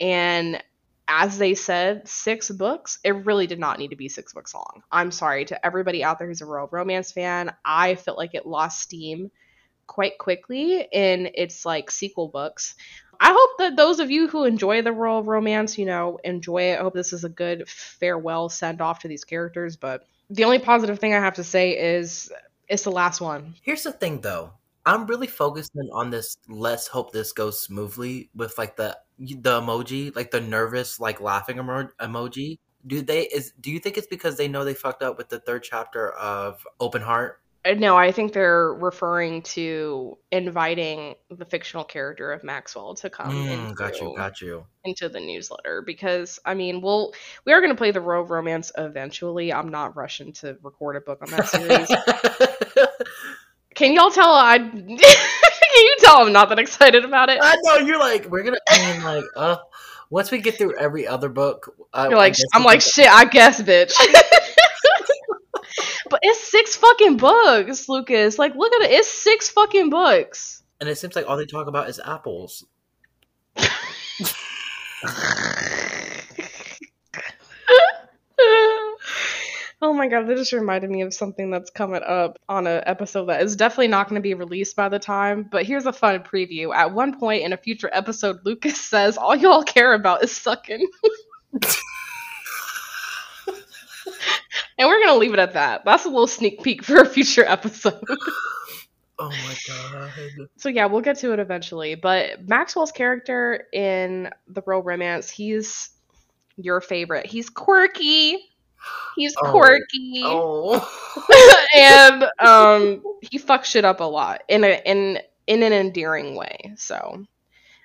And 0.00 0.62
as 1.08 1.36
they 1.38 1.54
said, 1.54 2.08
six 2.08 2.50
books. 2.50 2.98
It 3.04 3.26
really 3.26 3.46
did 3.46 3.58
not 3.58 3.78
need 3.78 3.90
to 3.90 3.96
be 3.96 4.08
six 4.08 4.32
books 4.32 4.54
long. 4.54 4.82
I'm 4.90 5.10
sorry 5.10 5.44
to 5.46 5.66
everybody 5.66 6.02
out 6.02 6.18
there 6.18 6.28
who's 6.28 6.40
a 6.40 6.46
royal 6.46 6.68
romance 6.70 7.12
fan. 7.12 7.52
I 7.64 7.96
felt 7.96 8.18
like 8.18 8.34
it 8.34 8.46
lost 8.46 8.80
steam 8.80 9.30
quite 9.86 10.16
quickly 10.16 10.86
in 10.90 11.30
its 11.34 11.66
like 11.66 11.90
sequel 11.90 12.28
books. 12.28 12.76
I 13.22 13.32
hope 13.32 13.50
that 13.58 13.76
those 13.76 14.00
of 14.00 14.10
you 14.10 14.26
who 14.26 14.42
enjoy 14.42 14.82
the 14.82 14.90
royal 14.90 15.22
romance, 15.22 15.78
you 15.78 15.86
know, 15.86 16.18
enjoy 16.24 16.72
it. 16.72 16.80
I 16.80 16.82
hope 16.82 16.92
this 16.92 17.12
is 17.12 17.22
a 17.22 17.28
good 17.28 17.68
farewell 17.68 18.48
send 18.48 18.80
off 18.80 18.98
to 19.00 19.08
these 19.08 19.24
characters. 19.24 19.76
But 19.76 20.08
the 20.28 20.42
only 20.42 20.58
positive 20.58 20.98
thing 20.98 21.14
I 21.14 21.20
have 21.20 21.34
to 21.34 21.44
say 21.44 21.70
is 21.78 22.32
it's 22.68 22.82
the 22.82 22.90
last 22.90 23.20
one. 23.20 23.54
Here's 23.62 23.84
the 23.84 23.92
thing, 23.92 24.22
though. 24.22 24.50
I'm 24.84 25.06
really 25.06 25.28
focusing 25.28 25.88
on 25.92 26.10
this. 26.10 26.36
Let's 26.48 26.88
hope 26.88 27.12
this 27.12 27.30
goes 27.30 27.60
smoothly 27.60 28.28
with 28.34 28.58
like 28.58 28.74
the 28.74 28.98
the 29.20 29.60
emoji, 29.60 30.14
like 30.16 30.32
the 30.32 30.40
nervous, 30.40 30.98
like 30.98 31.20
laughing 31.20 31.58
emo- 31.58 31.90
emoji. 32.00 32.58
Do 32.84 33.02
they 33.02 33.22
is? 33.22 33.52
Do 33.60 33.70
you 33.70 33.78
think 33.78 33.98
it's 33.98 34.08
because 34.08 34.36
they 34.36 34.48
know 34.48 34.64
they 34.64 34.74
fucked 34.74 35.04
up 35.04 35.16
with 35.16 35.28
the 35.28 35.38
third 35.38 35.62
chapter 35.62 36.10
of 36.14 36.66
Open 36.80 37.02
Heart? 37.02 37.41
Uh, 37.64 37.74
No, 37.74 37.96
I 37.96 38.12
think 38.12 38.32
they're 38.32 38.74
referring 38.74 39.42
to 39.42 40.18
inviting 40.30 41.14
the 41.30 41.44
fictional 41.44 41.84
character 41.84 42.32
of 42.32 42.42
Maxwell 42.42 42.94
to 42.96 43.10
come 43.10 43.28
Mm, 43.30 43.68
into, 43.68 43.74
got 43.74 44.00
you, 44.00 44.14
got 44.16 44.40
you. 44.40 44.64
into 44.84 45.08
the 45.08 45.20
newsletter 45.20 45.82
because 45.82 46.40
I 46.44 46.54
mean, 46.54 46.80
we'll 46.80 47.12
we 47.44 47.52
are 47.52 47.60
going 47.60 47.70
to 47.72 47.76
play 47.76 47.92
the 47.92 48.00
Royal 48.00 48.24
Romance 48.24 48.72
eventually. 48.76 49.52
I'm 49.52 49.68
not 49.68 49.96
rushing 49.96 50.32
to 50.34 50.56
record 50.62 50.96
a 50.96 51.00
book 51.00 51.20
on 51.22 51.30
that 51.30 51.46
series. 51.46 51.88
Can 53.74 53.94
y'all 53.94 54.10
tell 54.10 54.32
I? 54.34 54.58
Can 55.72 55.84
you 55.84 55.96
tell 56.00 56.18
I'm 56.26 56.32
not 56.32 56.48
that 56.50 56.58
excited 56.58 57.04
about 57.04 57.30
it? 57.30 57.38
I 57.40 57.56
know 57.62 57.76
you're 57.78 57.98
like 57.98 58.26
we're 58.28 58.42
gonna. 58.42 58.58
I 58.68 58.92
mean, 58.92 59.02
like, 59.02 59.24
uh, 59.36 59.56
once 60.10 60.30
we 60.30 60.38
get 60.40 60.58
through 60.58 60.76
every 60.76 61.06
other 61.06 61.30
book, 61.30 61.74
uh, 61.94 62.08
You're 62.10 62.18
I 62.18 62.22
like, 62.22 62.34
I'm 62.52 62.64
like, 62.64 62.82
shit, 62.82 63.08
I 63.08 63.24
guess, 63.24 63.62
bitch. 63.62 63.94
but 66.12 66.20
it's 66.22 66.50
six 66.50 66.76
fucking 66.76 67.16
books, 67.16 67.88
Lucas. 67.88 68.38
Like, 68.38 68.54
look 68.54 68.70
at 68.74 68.82
it. 68.82 68.90
It's 68.92 69.08
six 69.08 69.48
fucking 69.48 69.88
books. 69.88 70.62
and 70.78 70.88
it 70.88 70.98
seems 70.98 71.16
like 71.16 71.26
all 71.26 71.38
they 71.38 71.46
talk 71.46 71.66
about 71.66 71.88
is 71.88 71.98
apples. 72.04 72.66
oh 79.82 79.94
my 79.94 80.06
god, 80.06 80.26
that 80.26 80.36
just 80.36 80.52
reminded 80.52 80.90
me 80.90 81.00
of 81.00 81.14
something 81.14 81.50
that's 81.50 81.70
coming 81.70 82.02
up 82.06 82.38
on 82.46 82.66
an 82.66 82.82
episode 82.84 83.26
that 83.26 83.42
is 83.42 83.56
definitely 83.56 83.88
not 83.88 84.08
going 84.08 84.20
to 84.20 84.22
be 84.22 84.34
released 84.34 84.76
by 84.76 84.90
the 84.90 84.98
time. 84.98 85.48
But 85.50 85.64
here's 85.64 85.86
a 85.86 85.94
fun 85.94 86.20
preview. 86.20 86.74
At 86.74 86.92
one 86.92 87.18
point 87.18 87.42
in 87.42 87.54
a 87.54 87.56
future 87.56 87.88
episode, 87.90 88.40
Lucas 88.44 88.78
says, 88.90 89.16
All 89.16 89.34
y'all 89.34 89.62
care 89.62 89.94
about 89.94 90.22
is 90.22 90.30
sucking. 90.30 90.86
And 94.82 94.88
we're 94.88 94.98
gonna 95.06 95.18
leave 95.18 95.32
it 95.32 95.38
at 95.38 95.52
that. 95.52 95.84
That's 95.84 96.04
a 96.06 96.08
little 96.08 96.26
sneak 96.26 96.60
peek 96.64 96.82
for 96.82 96.96
a 96.96 97.06
future 97.06 97.44
episode. 97.46 98.02
Oh 99.18 99.28
my 99.28 99.56
god. 99.68 100.10
so 100.56 100.68
yeah, 100.68 100.86
we'll 100.86 101.02
get 101.02 101.16
to 101.18 101.32
it 101.32 101.38
eventually. 101.38 101.94
But 101.94 102.48
Maxwell's 102.48 102.90
character 102.90 103.68
in 103.72 104.30
the 104.48 104.60
Royal 104.66 104.82
Romance, 104.82 105.30
he's 105.30 105.90
your 106.56 106.80
favorite. 106.80 107.26
He's 107.26 107.48
quirky. 107.48 108.38
He's 109.14 109.32
Oh. 109.40 109.50
quirky. 109.52 110.22
Oh. 110.24 111.66
and 111.76 112.24
um 112.40 113.02
he 113.20 113.38
fucks 113.38 113.66
shit 113.66 113.84
up 113.84 114.00
a 114.00 114.04
lot 114.04 114.42
in 114.48 114.64
a 114.64 114.82
in 114.84 115.20
in 115.46 115.62
an 115.62 115.72
endearing 115.72 116.34
way. 116.34 116.72
So 116.76 117.24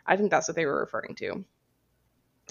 I 0.07 0.15
think 0.17 0.31
that's 0.31 0.47
what 0.47 0.55
they 0.55 0.65
were 0.65 0.79
referring 0.79 1.13
to. 1.15 1.45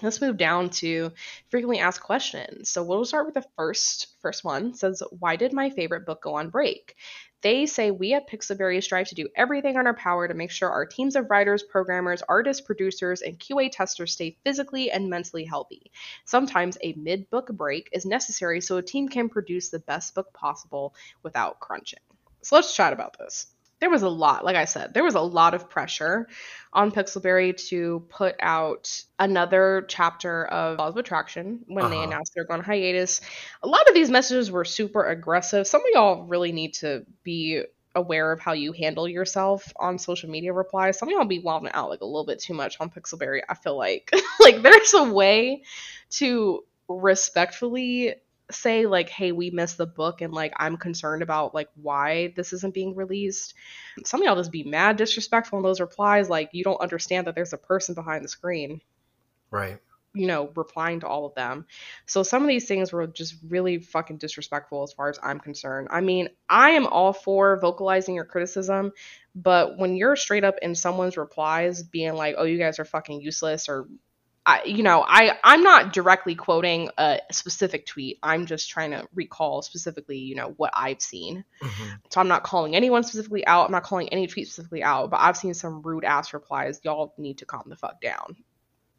Let's 0.03 0.21
move 0.21 0.37
down 0.37 0.69
to 0.71 1.13
frequently 1.49 1.79
asked 1.79 2.03
questions. 2.03 2.69
So 2.69 2.83
we'll 2.83 3.07
start 3.07 3.25
with 3.25 3.35
the 3.35 3.49
first 3.57 4.09
first 4.21 4.45
one. 4.45 4.67
It 4.67 4.77
says, 4.77 5.03
"Why 5.19 5.37
did 5.37 5.55
my 5.55 5.71
favorite 5.71 6.05
book 6.05 6.21
go 6.23 6.35
on 6.35 6.51
break?" 6.51 6.97
They 7.41 7.65
say 7.65 7.91
we 7.91 8.13
at 8.13 8.29
Pixelberry 8.29 8.83
strive 8.83 9.09
to 9.09 9.15
do 9.15 9.29
everything 9.37 9.77
in 9.77 9.87
our 9.87 9.95
power 9.95 10.29
to 10.29 10.35
make 10.35 10.51
sure 10.51 10.69
our 10.69 10.85
teams 10.85 11.17
of 11.17 11.31
writers, 11.31 11.63
programmers, 11.63 12.23
artists, 12.29 12.61
producers, 12.61 13.23
and 13.23 13.39
QA 13.39 13.71
testers 13.71 14.13
stay 14.13 14.37
physically 14.45 14.91
and 14.91 15.09
mentally 15.09 15.45
healthy. 15.45 15.91
Sometimes 16.27 16.77
a 16.83 16.93
mid 16.95 17.31
book 17.31 17.49
break 17.53 17.89
is 17.93 18.05
necessary 18.05 18.61
so 18.61 18.77
a 18.77 18.83
team 18.83 19.09
can 19.09 19.31
produce 19.31 19.71
the 19.71 19.79
best 19.79 20.15
book 20.15 20.31
possible 20.35 20.95
without 21.23 21.59
crunching. 21.61 22.01
So 22.43 22.57
let's 22.57 22.75
chat 22.75 22.93
about 22.93 23.19
this. 23.19 23.47
There 23.81 23.91
was 23.91 24.03
a 24.03 24.09
lot, 24.09 24.45
like 24.45 24.57
I 24.57 24.65
said, 24.65 24.95
there 24.95 25.05
was 25.05 25.15
a 25.17 25.21
lot 25.21 25.53
of 25.55 25.69
pressure 25.69 26.29
on 26.73 26.91
Pixelberry 26.93 27.55
to 27.69 28.07
put 28.09 28.35
out 28.41 29.03
another 29.19 29.85
chapter 29.89 30.47
of 30.47 30.79
Laws 30.79 30.95
of 30.95 30.97
Attraction 30.99 31.61
when 31.67 31.91
they 31.91 32.03
Uh-huh. 32.03 32.03
announced 32.03 32.33
they're 32.35 32.45
going 32.47 32.63
hiatus. 32.63 33.21
A 33.63 33.69
lot 33.69 33.87
of 33.89 33.95
these 33.95 34.11
messages 34.11 34.51
were 34.51 34.65
super 34.65 35.05
aggressive. 35.05 35.67
Some 35.67 35.83
of 35.83 35.87
y'all 35.93 36.25
really 36.25 36.53
need 36.53 36.75
to 36.75 37.05
be 37.23 37.65
aware 37.95 38.33
of 38.33 38.41
how 38.41 38.53
you 38.53 38.73
handle 38.73 39.09
yourself 39.09 39.73
on 39.77 39.99
social 39.99 40.31
media 40.31 40.53
replies. 40.53 40.99
Some 40.99 41.09
of 41.09 41.13
y'all 41.13 41.25
be 41.27 41.39
wilding 41.39 41.71
out 41.73 41.91
like 41.91 42.01
a 42.01 42.07
little 42.07 42.27
bit 42.27 42.39
too 42.41 42.55
much 42.55 42.79
on 42.81 42.91
Pixelberry. 42.91 43.43
I 43.49 43.55
feel 43.55 43.77
like 43.77 44.11
like 44.41 44.63
there's 44.63 44.95
a 44.95 45.05
way 45.05 45.65
to 46.11 46.65
respectfully 46.89 48.15
say 48.51 48.87
like 48.87 49.09
hey 49.09 49.33
we 49.33 49.51
missed 49.51 49.77
the 49.77 49.87
book 49.87 50.21
and 50.21 50.33
like 50.33 50.53
i'm 50.59 50.77
concerned 50.77 51.23
about 51.23 51.55
like 51.55 51.69
why 51.75 52.33
this 52.37 52.53
isn't 52.53 52.75
being 52.75 52.95
released. 52.95 53.55
Some 54.05 54.21
of 54.23 54.27
y'all 54.27 54.37
just 54.37 54.53
be 54.53 54.63
mad 54.65 54.97
disrespectful 54.97 55.59
in 55.59 55.65
those 55.65 55.81
replies 55.81 56.29
like 56.31 56.51
you 56.53 56.63
don't 56.65 56.81
understand 56.81 57.27
that 57.27 57.35
there's 57.35 57.53
a 57.53 57.59
person 57.59 57.95
behind 57.95 58.25
the 58.25 58.29
screen 58.29 58.81
Right. 59.51 59.81
you 60.15 60.27
know 60.27 60.51
replying 60.55 61.01
to 61.01 61.09
all 61.09 61.27
of 61.27 61.35
them. 61.35 61.67
So 62.07 62.23
some 62.23 62.43
of 62.43 62.49
these 62.49 62.67
things 62.67 62.93
were 62.93 63.07
just 63.07 63.37
really 63.49 63.79
fucking 63.79 64.19
disrespectful 64.19 64.83
as 64.83 64.93
far 64.93 65.09
as 65.09 65.19
i'm 65.23 65.41
concerned. 65.41 65.89
I 65.91 66.01
mean 66.01 66.29
i 66.49 66.71
am 66.71 66.87
all 66.87 67.13
for 67.13 67.59
vocalizing 67.61 68.15
your 68.15 68.25
criticism 68.25 68.93
but 69.35 69.79
when 69.79 69.97
you're 69.97 70.17
straight 70.17 70.45
up 70.45 70.57
in 70.63 70.75
someone's 70.75 71.17
replies 71.17 71.83
being 71.83 72.15
like 72.15 72.37
oh 72.39 72.45
you 72.45 72.59
guys 72.59 72.79
are 72.79 72.85
fucking 72.85 73.21
useless 73.21 73.69
or 73.69 73.87
I, 74.47 74.63
you 74.65 74.85
know, 74.85 75.05
I 75.07 75.37
I'm 75.43 75.65
not 75.65 75.93
directly 75.93 76.37
quoting 76.37 76.89
a 76.97 77.19
specific 77.33 77.85
tweet. 77.85 78.19
I'm 78.23 78.47
just 78.47 78.71
trying 78.71 78.93
to 78.93 79.09
recall 79.13 79.61
specifically, 79.63 80.19
you 80.19 80.37
know, 80.37 80.55
what 80.57 80.71
I've 80.73 81.03
seen. 81.03 81.45
hmm 81.61 81.91
So 82.11 82.21
I'm 82.21 82.29
not 82.29 82.45
calling 82.45 82.77
anyone 82.77 83.03
specifically 83.03 83.45
out. 83.45 83.67
I'm 83.67 83.73
not 83.73 83.83
calling 83.83 84.09
any 84.11 84.29
tweet 84.29 84.47
specifically 84.47 84.85
out. 84.85 85.11
But 85.11 85.21
I've 85.21 85.37
seen 85.37 85.53
some 85.53 85.83
rude 85.83 86.05
ass 86.05 86.33
replies. 86.33 86.81
Y'all 86.85 87.13
need 87.19 87.39
to 87.39 87.45
calm 87.45 87.65
the 87.67 87.77
fuck 87.77 88.01
down. 88.01 88.37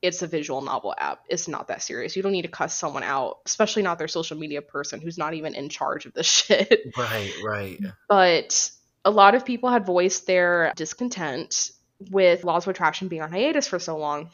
It's 0.02 0.22
a 0.22 0.28
visual 0.28 0.62
novel 0.62 0.94
app. 0.98 1.22
It's 1.30 1.48
not 1.48 1.70
that 1.70 1.82
serious. 1.82 2.16
You 2.16 2.24
don't 2.24 2.34
need 2.34 2.44
to 2.44 2.50
cuss 2.50 2.74
someone 2.78 3.04
out, 3.04 3.38
especially 3.46 3.84
not 3.84 3.98
their 3.98 4.10
social 4.10 4.38
media 4.38 4.62
person 4.62 5.00
who's 5.00 5.18
not 5.18 5.34
even 5.34 5.56
in 5.56 5.70
charge 5.70 6.06
of 6.06 6.14
this 6.14 6.28
shit. 6.32 6.92
Right. 6.98 7.34
Right. 7.44 7.80
But 8.10 8.70
a 9.06 9.12
lot 9.12 9.34
of 9.34 9.46
people 9.46 9.70
had 9.70 9.86
voiced 9.86 10.28
their 10.28 10.74
discontent 10.76 11.72
with 12.12 12.44
Laws 12.44 12.66
of 12.66 12.72
Attraction 12.72 13.08
being 13.08 13.22
on 13.22 13.32
hiatus 13.32 13.68
for 13.68 13.80
so 13.80 13.98
long. 13.98 14.30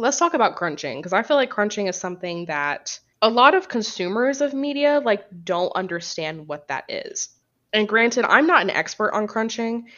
Let's 0.00 0.18
talk 0.18 0.32
about 0.32 0.56
crunching 0.56 0.98
because 0.98 1.12
I 1.12 1.22
feel 1.22 1.36
like 1.36 1.50
crunching 1.50 1.86
is 1.86 1.96
something 1.96 2.46
that 2.46 2.98
a 3.20 3.28
lot 3.28 3.54
of 3.54 3.68
consumers 3.68 4.40
of 4.40 4.54
media 4.54 5.02
like 5.04 5.26
don't 5.44 5.72
understand 5.74 6.48
what 6.48 6.68
that 6.68 6.84
is. 6.88 7.28
And 7.74 7.86
granted, 7.86 8.24
I'm 8.24 8.46
not 8.46 8.62
an 8.62 8.70
expert 8.70 9.12
on 9.12 9.26
crunching. 9.26 9.88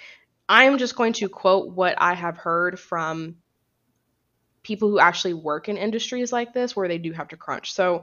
I'm 0.48 0.78
just 0.78 0.96
going 0.96 1.12
to 1.14 1.28
quote 1.28 1.72
what 1.72 1.94
I 1.98 2.14
have 2.14 2.36
heard 2.36 2.80
from 2.80 3.36
people 4.64 4.90
who 4.90 4.98
actually 4.98 5.34
work 5.34 5.68
in 5.68 5.76
industries 5.76 6.32
like 6.32 6.52
this 6.52 6.74
where 6.74 6.88
they 6.88 6.98
do 6.98 7.12
have 7.12 7.28
to 7.28 7.36
crunch. 7.36 7.72
So, 7.72 8.02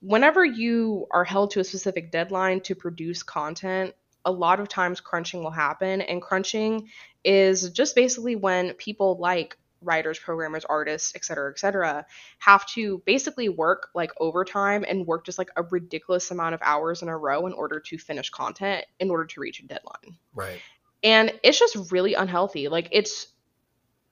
whenever 0.00 0.44
you 0.44 1.08
are 1.10 1.24
held 1.24 1.50
to 1.52 1.60
a 1.60 1.64
specific 1.64 2.12
deadline 2.12 2.60
to 2.60 2.76
produce 2.76 3.24
content, 3.24 3.94
a 4.24 4.30
lot 4.30 4.60
of 4.60 4.68
times 4.68 5.00
crunching 5.00 5.42
will 5.42 5.50
happen. 5.50 6.00
And 6.00 6.22
crunching 6.22 6.88
is 7.24 7.70
just 7.70 7.96
basically 7.96 8.36
when 8.36 8.74
people 8.74 9.18
like 9.18 9.56
writers, 9.82 10.18
programmers, 10.18 10.64
artists, 10.64 11.12
et 11.14 11.24
cetera, 11.24 11.50
et 11.50 11.58
cetera, 11.58 12.06
have 12.38 12.66
to 12.66 13.02
basically 13.06 13.48
work 13.48 13.88
like 13.94 14.12
overtime 14.18 14.84
and 14.88 15.06
work 15.06 15.24
just 15.24 15.38
like 15.38 15.50
a 15.56 15.62
ridiculous 15.64 16.30
amount 16.30 16.54
of 16.54 16.60
hours 16.62 17.02
in 17.02 17.08
a 17.08 17.16
row 17.16 17.46
in 17.46 17.52
order 17.52 17.80
to 17.80 17.98
finish 17.98 18.30
content 18.30 18.84
in 18.98 19.10
order 19.10 19.24
to 19.24 19.40
reach 19.40 19.60
a 19.60 19.66
deadline. 19.66 20.16
Right. 20.34 20.60
And 21.02 21.32
it's 21.42 21.58
just 21.58 21.92
really 21.92 22.14
unhealthy. 22.14 22.68
Like, 22.68 22.88
it's 22.92 23.28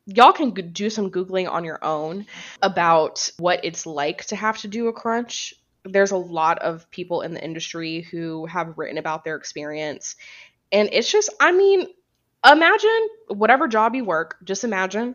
y'all 0.06 0.32
can 0.32 0.50
do 0.50 0.88
some 0.88 1.10
googling 1.10 1.50
on 1.50 1.64
your 1.64 1.84
own 1.84 2.26
about 2.62 3.30
what 3.38 3.60
it's 3.62 3.84
like 3.84 4.24
to 4.24 4.36
have 4.36 4.56
to 4.58 4.68
do 4.68 4.88
a 4.88 4.92
crunch 4.92 5.54
there's 5.84 6.10
a 6.10 6.16
lot 6.16 6.58
of 6.58 6.90
people 6.90 7.20
in 7.22 7.34
the 7.34 7.44
industry 7.44 8.02
who 8.10 8.46
have 8.46 8.76
written 8.76 8.98
about 8.98 9.24
their 9.24 9.36
experience 9.36 10.16
and 10.72 10.88
it's 10.92 11.10
just 11.10 11.30
i 11.40 11.52
mean 11.52 11.86
imagine 12.50 13.08
whatever 13.28 13.68
job 13.68 13.94
you 13.94 14.04
work 14.04 14.36
just 14.44 14.64
imagine 14.64 15.14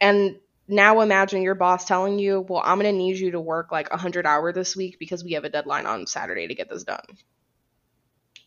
and 0.00 0.36
now 0.68 1.00
imagine 1.00 1.42
your 1.42 1.54
boss 1.54 1.84
telling 1.84 2.18
you 2.18 2.40
well 2.48 2.62
i'm 2.64 2.78
going 2.78 2.92
to 2.92 2.96
need 2.96 3.18
you 3.18 3.32
to 3.32 3.40
work 3.40 3.72
like 3.72 3.90
100 3.90 4.26
hour 4.26 4.52
this 4.52 4.76
week 4.76 4.98
because 4.98 5.24
we 5.24 5.32
have 5.32 5.44
a 5.44 5.50
deadline 5.50 5.86
on 5.86 6.06
saturday 6.06 6.46
to 6.46 6.54
get 6.54 6.68
this 6.68 6.84
done. 6.84 7.04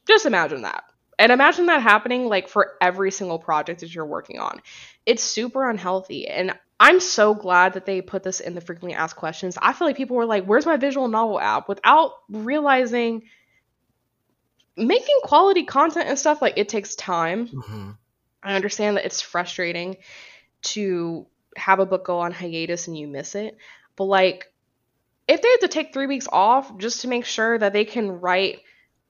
Just 0.07 0.25
imagine 0.25 0.63
that. 0.63 0.83
And 1.17 1.31
imagine 1.31 1.67
that 1.67 1.81
happening 1.81 2.25
like 2.25 2.49
for 2.49 2.73
every 2.81 3.11
single 3.11 3.39
project 3.39 3.81
that 3.81 3.93
you're 3.93 4.05
working 4.05 4.39
on. 4.39 4.61
It's 5.05 5.23
super 5.23 5.69
unhealthy. 5.69 6.27
And 6.27 6.57
i'm 6.79 6.99
so 6.99 7.33
glad 7.33 7.73
that 7.73 7.85
they 7.85 8.01
put 8.01 8.23
this 8.23 8.39
in 8.39 8.55
the 8.55 8.61
frequently 8.61 8.95
asked 8.95 9.15
questions. 9.15 9.57
I 9.61 9.73
feel 9.73 9.87
like 9.87 9.97
people 9.97 10.17
were 10.17 10.25
like 10.25 10.45
where's 10.45 10.65
my 10.65 10.77
visual 10.77 11.07
novel 11.07 11.39
app? 11.39 11.69
without 11.69 12.13
realizing 12.29 13.23
making 14.75 15.19
quality 15.23 15.65
content 15.65 16.07
and 16.09 16.17
stuff 16.17 16.41
like 16.41 16.53
it 16.57 16.69
takes 16.69 16.95
time. 16.95 17.47
Hmm 17.47 17.91
i 18.43 18.55
understand 18.55 18.97
that 18.97 19.05
it's 19.05 19.21
frustrating 19.21 19.97
to 20.61 21.25
have 21.55 21.79
a 21.79 21.85
book 21.85 22.05
go 22.05 22.19
on 22.19 22.31
hiatus 22.31 22.87
and 22.87 22.97
you 22.97 23.07
miss 23.07 23.35
it 23.35 23.57
but 23.95 24.05
like 24.05 24.51
if 25.27 25.41
they 25.41 25.49
have 25.49 25.59
to 25.61 25.67
take 25.67 25.93
three 25.93 26.07
weeks 26.07 26.27
off 26.31 26.77
just 26.77 27.01
to 27.01 27.07
make 27.07 27.25
sure 27.25 27.57
that 27.57 27.73
they 27.73 27.85
can 27.85 28.19
write 28.19 28.59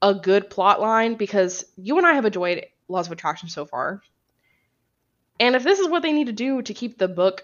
a 0.02 0.14
good 0.14 0.50
plot 0.50 0.82
line 0.82 1.16
because 1.16 1.66
you 1.78 1.98
and 1.98 2.06
i 2.06 2.14
have 2.14 2.26
enjoyed 2.26 2.66
laws 2.88 3.08
of 3.08 3.14
attraction 3.14 3.50
so 3.50 3.66
far 3.66 4.02
and 5.40 5.56
if 5.56 5.64
this 5.64 5.80
is 5.80 5.88
what 5.88 6.04
they 6.04 6.12
need 6.12 6.28
to 6.28 6.34
do 6.34 6.62
to 6.62 6.74
keep 6.74 6.98
the 6.98 7.08
book 7.08 7.44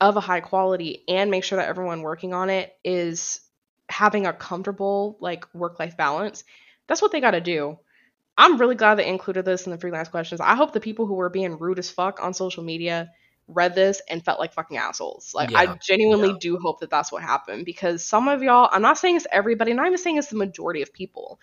of 0.00 0.16
a 0.16 0.20
high 0.20 0.40
quality 0.40 1.04
and 1.08 1.30
make 1.30 1.44
sure 1.44 1.56
that 1.56 1.68
everyone 1.68 2.02
working 2.02 2.32
on 2.32 2.50
it 2.50 2.76
is 2.84 3.40
having 3.88 4.26
a 4.26 4.32
comfortable 4.32 5.16
like 5.20 5.52
work 5.54 5.78
life 5.78 5.96
balance, 5.96 6.44
that's 6.86 7.02
what 7.02 7.12
they 7.12 7.20
got 7.20 7.32
to 7.32 7.40
do. 7.40 7.78
I'm 8.36 8.58
really 8.58 8.76
glad 8.76 8.94
they 8.94 9.08
included 9.08 9.44
this 9.44 9.66
in 9.66 9.72
the 9.72 9.78
freelance 9.78 10.08
questions. 10.08 10.40
I 10.40 10.54
hope 10.54 10.72
the 10.72 10.80
people 10.80 11.06
who 11.06 11.14
were 11.14 11.30
being 11.30 11.58
rude 11.58 11.80
as 11.80 11.90
fuck 11.90 12.22
on 12.22 12.34
social 12.34 12.62
media 12.62 13.10
read 13.48 13.74
this 13.74 14.00
and 14.08 14.24
felt 14.24 14.38
like 14.38 14.52
fucking 14.52 14.76
assholes. 14.76 15.32
Like, 15.34 15.54
I 15.54 15.76
genuinely 15.76 16.28
yeah. 16.28 16.36
do 16.40 16.58
hope 16.58 16.80
that 16.80 16.90
that's 16.90 17.10
what 17.10 17.22
happened 17.22 17.64
because 17.64 18.04
some 18.04 18.28
of 18.28 18.42
y'all, 18.42 18.68
I'm 18.70 18.82
not 18.82 18.98
saying 18.98 19.16
it's 19.16 19.26
everybody, 19.32 19.72
not 19.72 19.86
even 19.86 19.98
saying 19.98 20.18
it's 20.18 20.28
the 20.28 20.36
majority 20.36 20.82
of 20.82 20.92
people, 20.92 21.40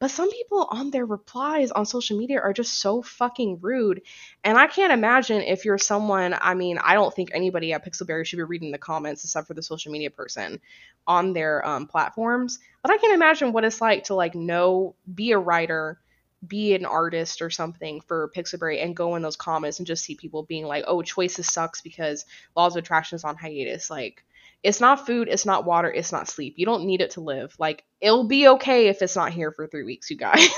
but 0.00 0.10
some 0.10 0.30
people 0.30 0.68
on 0.70 0.90
their 0.90 1.04
replies 1.04 1.72
on 1.72 1.84
social 1.84 2.18
media 2.18 2.40
are 2.40 2.52
just 2.52 2.80
so 2.80 3.02
fucking 3.02 3.58
rude. 3.60 4.02
And 4.44 4.56
I 4.56 4.68
can't 4.68 4.92
imagine 4.92 5.42
if 5.42 5.64
you're 5.64 5.78
someone, 5.78 6.36
I 6.40 6.54
mean, 6.54 6.78
I 6.78 6.94
don't 6.94 7.12
think 7.12 7.30
anybody 7.32 7.72
at 7.72 7.84
Pixelberry 7.84 8.24
should 8.24 8.36
be 8.36 8.44
reading 8.44 8.70
the 8.70 8.78
comments 8.78 9.24
except 9.24 9.48
for 9.48 9.54
the 9.54 9.62
social 9.62 9.90
media 9.90 10.10
person 10.10 10.60
on 11.06 11.32
their 11.32 11.66
um, 11.66 11.86
platforms. 11.86 12.60
But 12.82 12.92
I 12.92 12.98
can 12.98 13.12
imagine 13.12 13.52
what 13.52 13.64
it's 13.64 13.80
like 13.80 14.04
to 14.04 14.14
like 14.14 14.36
know, 14.36 14.94
be 15.12 15.32
a 15.32 15.38
writer, 15.38 15.98
be 16.46 16.74
an 16.74 16.86
artist 16.86 17.42
or 17.42 17.50
something 17.50 18.00
for 18.00 18.30
Pixelberry 18.34 18.82
and 18.82 18.96
go 18.96 19.16
in 19.16 19.22
those 19.22 19.36
comments 19.36 19.78
and 19.78 19.86
just 19.86 20.04
see 20.04 20.14
people 20.14 20.44
being 20.44 20.66
like, 20.66 20.84
oh, 20.86 21.02
Choices 21.02 21.52
sucks 21.52 21.80
because 21.80 22.24
Laws 22.56 22.76
of 22.76 22.82
Attraction 22.84 23.16
is 23.16 23.24
on 23.24 23.36
hiatus. 23.36 23.90
Like, 23.90 24.24
it's 24.62 24.80
not 24.80 25.06
food, 25.06 25.28
it's 25.28 25.46
not 25.46 25.64
water, 25.64 25.90
it's 25.90 26.12
not 26.12 26.28
sleep. 26.28 26.54
You 26.56 26.66
don't 26.66 26.86
need 26.86 27.00
it 27.00 27.12
to 27.12 27.20
live. 27.20 27.54
Like, 27.58 27.84
it'll 28.00 28.26
be 28.26 28.48
okay 28.48 28.88
if 28.88 29.02
it's 29.02 29.16
not 29.16 29.32
here 29.32 29.52
for 29.52 29.66
three 29.66 29.84
weeks, 29.84 30.10
you 30.10 30.16
guys. 30.16 30.48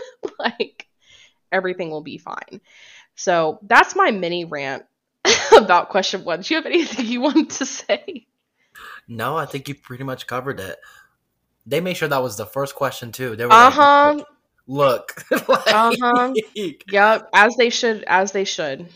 like, 0.38 0.86
everything 1.50 1.90
will 1.90 2.02
be 2.02 2.18
fine. 2.18 2.60
So, 3.14 3.58
that's 3.62 3.94
my 3.96 4.10
mini 4.10 4.44
rant 4.44 4.84
about 5.56 5.90
question 5.90 6.24
one. 6.24 6.40
Do 6.40 6.54
you 6.54 6.58
have 6.60 6.66
anything 6.66 7.06
you 7.06 7.20
want 7.20 7.50
to 7.52 7.66
say? 7.66 8.26
No, 9.08 9.36
I 9.36 9.46
think 9.46 9.68
you 9.68 9.74
pretty 9.74 10.04
much 10.04 10.26
covered 10.26 10.60
it. 10.60 10.78
They 11.66 11.80
made 11.80 11.96
sure 11.96 12.08
that 12.08 12.22
was 12.22 12.36
the 12.36 12.46
first 12.46 12.74
question 12.74 13.12
too. 13.12 13.36
They 13.36 13.44
were 13.46 13.52
Uh 13.52 13.64
like, 13.64 13.72
huh. 13.74 14.24
Look. 14.72 15.24
like, 15.30 15.66
Uh-huh. 15.66 16.34
Yep, 16.90 17.28
as 17.32 17.56
they 17.56 17.70
should, 17.70 18.04
as 18.06 18.32
they 18.32 18.44
should. 18.44 18.88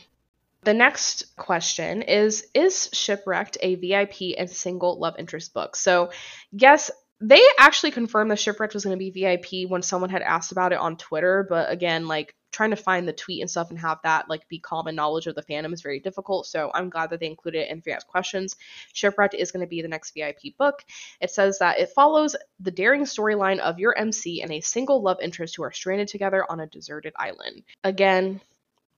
The 0.65 0.75
next 0.75 1.37
question 1.37 2.03
is 2.03 2.47
Is 2.55 2.91
Shipwrecked 2.93 3.59
a 3.61 3.77
VIP 3.77 4.37
and 4.37 4.51
single 4.51 4.99
love 4.99 5.15
interest 5.19 5.55
book? 5.55 5.77
So, 5.77 6.11
yes, 6.51 6.91
they 7.21 7.41
actually 7.59 7.93
confirmed 7.93 8.31
that 8.31 8.39
Shipwrecked 8.39 8.75
was 8.75 8.85
going 8.85 8.99
to 8.99 9.11
be 9.11 9.11
VIP 9.11 9.71
when 9.71 9.83
someone 9.83 10.11
had 10.11 10.23
asked 10.23 10.53
about 10.53 10.73
it 10.73 10.79
on 10.79 10.97
Twitter, 10.97 11.47
but 11.49 11.71
again, 11.71 12.09
like 12.09 12.35
trying 12.57 12.71
to 12.71 12.77
find 12.77 13.07
the 13.07 13.13
tweet 13.13 13.43
and 13.43 13.51
stuff 13.51 13.69
and 13.69 13.79
have 13.79 13.99
that 14.03 14.31
like 14.31 14.49
be 14.49 14.59
common 14.59 14.95
knowledge 14.95 15.27
of 15.27 15.35
the 15.35 15.43
fandom 15.43 15.75
is 15.75 15.83
very 15.83 16.01
difficult. 16.01 16.47
So 16.47 16.71
I'm 16.75 16.89
glad 16.89 17.11
that 17.11 17.21
they 17.21 17.27
included 17.27 17.63
it 17.63 17.71
in 17.71 17.83
Three 17.83 17.93
Ask 17.93 18.07
Questions. 18.07 18.57
Shipwrecked 18.95 19.35
is 19.35 19.53
going 19.53 19.65
to 19.65 19.69
be 19.69 19.83
the 19.83 19.89
next 19.89 20.15
VIP 20.15 20.57
book. 20.59 20.83
It 21.21 21.31
says 21.31 21.59
that 21.59 21.79
it 21.79 21.91
follows 21.91 22.35
the 22.59 22.71
daring 22.71 23.03
storyline 23.03 23.59
of 23.59 23.79
your 23.79 23.97
MC 23.97 24.41
and 24.41 24.51
a 24.51 24.63
single 24.63 25.03
love 25.03 25.19
interest 25.21 25.57
who 25.57 25.65
are 25.65 25.73
stranded 25.73 26.09
together 26.09 26.45
on 26.51 26.61
a 26.61 26.67
deserted 26.67 27.13
island. 27.17 27.63
Again, 27.85 28.41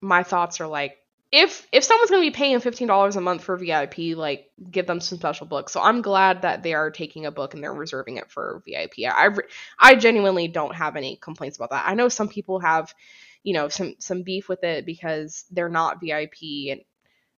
my 0.00 0.22
thoughts 0.22 0.60
are 0.60 0.68
like 0.68 0.98
if 1.30 1.66
if 1.72 1.84
someone's 1.84 2.10
going 2.10 2.22
to 2.22 2.30
be 2.30 2.34
paying 2.34 2.58
$15 2.58 3.16
a 3.16 3.20
month 3.20 3.42
for 3.42 3.56
VIP, 3.56 4.16
like 4.16 4.50
give 4.70 4.86
them 4.86 5.00
some 5.00 5.18
special 5.18 5.46
books. 5.46 5.72
So 5.72 5.80
I'm 5.80 6.00
glad 6.00 6.42
that 6.42 6.62
they 6.62 6.72
are 6.72 6.90
taking 6.90 7.26
a 7.26 7.30
book 7.30 7.52
and 7.52 7.62
they're 7.62 7.74
reserving 7.74 8.16
it 8.16 8.30
for 8.30 8.62
VIP. 8.66 9.06
I 9.06 9.28
I 9.78 9.94
genuinely 9.96 10.48
don't 10.48 10.74
have 10.74 10.96
any 10.96 11.16
complaints 11.16 11.58
about 11.58 11.70
that. 11.70 11.84
I 11.86 11.94
know 11.94 12.08
some 12.08 12.28
people 12.28 12.60
have, 12.60 12.94
you 13.42 13.54
know, 13.54 13.68
some 13.68 13.94
some 13.98 14.22
beef 14.22 14.48
with 14.48 14.64
it 14.64 14.86
because 14.86 15.44
they're 15.50 15.68
not 15.68 16.00
VIP 16.00 16.70
and 16.70 16.80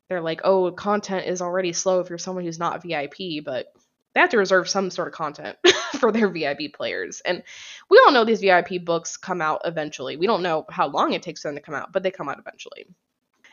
they're 0.09 0.21
like, 0.21 0.41
"Oh, 0.45 0.71
content 0.73 1.27
is 1.27 1.43
already 1.43 1.73
slow 1.73 2.01
if 2.01 2.09
you're 2.09 2.19
someone 2.19 2.45
who's 2.45 2.59
not 2.59 2.83
VIP," 2.83 3.45
but 3.45 3.73
they 4.15 4.21
have 4.21 4.31
to 4.31 4.39
reserve 4.39 4.69
some 4.69 4.91
sort 4.91 5.09
of 5.09 5.15
content 5.15 5.57
for 6.01 6.11
their 6.13 6.29
VIP 6.29 6.73
players. 6.75 7.21
And 7.25 7.43
we 7.89 8.03
all 8.05 8.13
know 8.13 8.25
these 8.25 8.41
VIP 8.41 8.85
books 8.85 9.17
come 9.17 9.41
out 9.41 9.63
eventually. 9.65 10.17
We 10.17 10.27
don't 10.27 10.43
know 10.43 10.67
how 10.69 10.89
long 10.89 11.13
it 11.13 11.23
takes 11.23 11.43
them 11.43 11.55
to 11.55 11.61
come 11.61 11.75
out, 11.75 11.93
but 11.93 12.03
they 12.03 12.11
come 12.11 12.29
out 12.29 12.39
eventually. 12.39 12.87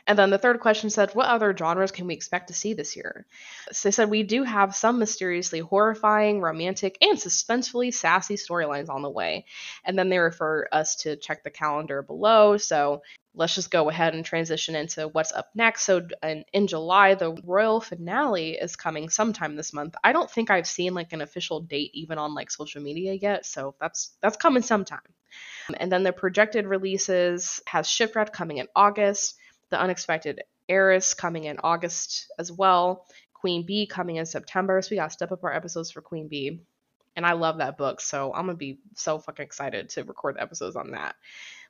And 0.07 0.17
then 0.17 0.29
the 0.29 0.37
third 0.37 0.61
question 0.61 0.89
said, 0.89 1.11
What 1.11 1.27
other 1.27 1.55
genres 1.55 1.91
can 1.91 2.07
we 2.07 2.13
expect 2.13 2.47
to 2.47 2.53
see 2.53 2.73
this 2.73 2.95
year? 2.95 3.25
So 3.73 3.89
they 3.89 3.91
said, 3.91 4.09
We 4.09 4.23
do 4.23 4.43
have 4.43 4.73
some 4.73 4.99
mysteriously 4.99 5.59
horrifying, 5.59 6.39
romantic, 6.39 6.97
and 7.01 7.17
suspensefully 7.17 7.93
sassy 7.93 8.35
storylines 8.35 8.89
on 8.89 9.01
the 9.01 9.09
way. 9.09 9.45
And 9.83 9.99
then 9.99 10.07
they 10.07 10.17
refer 10.17 10.67
us 10.71 10.95
to 10.97 11.17
check 11.17 11.43
the 11.43 11.49
calendar 11.49 12.01
below. 12.01 12.55
So 12.55 13.01
let's 13.35 13.53
just 13.53 13.69
go 13.69 13.89
ahead 13.89 14.15
and 14.15 14.23
transition 14.23 14.75
into 14.75 15.09
what's 15.09 15.33
up 15.33 15.49
next. 15.53 15.83
So 15.83 16.07
in, 16.23 16.45
in 16.53 16.67
July, 16.67 17.15
the 17.15 17.35
royal 17.43 17.81
finale 17.81 18.51
is 18.51 18.77
coming 18.77 19.09
sometime 19.09 19.57
this 19.57 19.73
month. 19.73 19.95
I 20.05 20.13
don't 20.13 20.31
think 20.31 20.49
I've 20.49 20.67
seen 20.67 20.93
like 20.93 21.11
an 21.11 21.21
official 21.21 21.59
date 21.59 21.91
even 21.93 22.17
on 22.17 22.33
like 22.33 22.49
social 22.49 22.81
media 22.81 23.13
yet. 23.13 23.45
So 23.45 23.75
that's 23.79 24.15
that's 24.21 24.37
coming 24.37 24.63
sometime. 24.63 24.99
And 25.77 25.91
then 25.91 26.03
the 26.03 26.13
projected 26.13 26.65
releases 26.65 27.61
has 27.67 27.89
Shipwrecked 27.89 28.33
coming 28.33 28.57
in 28.57 28.67
August. 28.73 29.35
The 29.69 29.79
Unexpected 29.79 30.41
Heiress 30.69 31.13
coming 31.13 31.45
in 31.45 31.57
August 31.63 32.27
as 32.39 32.51
well. 32.51 33.05
Queen 33.33 33.65
Bee 33.65 33.85
coming 33.87 34.15
in 34.17 34.25
September. 34.25 34.81
So 34.81 34.89
we 34.91 34.97
got 34.97 35.07
to 35.07 35.13
step 35.13 35.31
up 35.31 35.43
our 35.43 35.53
episodes 35.53 35.91
for 35.91 36.01
Queen 36.01 36.27
Bee. 36.27 36.61
And 37.15 37.25
I 37.25 37.33
love 37.33 37.57
that 37.57 37.77
book, 37.79 37.99
so 37.99 38.31
I'm 38.31 38.45
gonna 38.45 38.57
be 38.57 38.79
so 38.95 39.17
fucking 39.17 39.43
excited 39.43 39.89
to 39.89 40.03
record 40.03 40.35
the 40.35 40.41
episodes 40.43 40.75
on 40.75 40.91
that. 40.91 41.15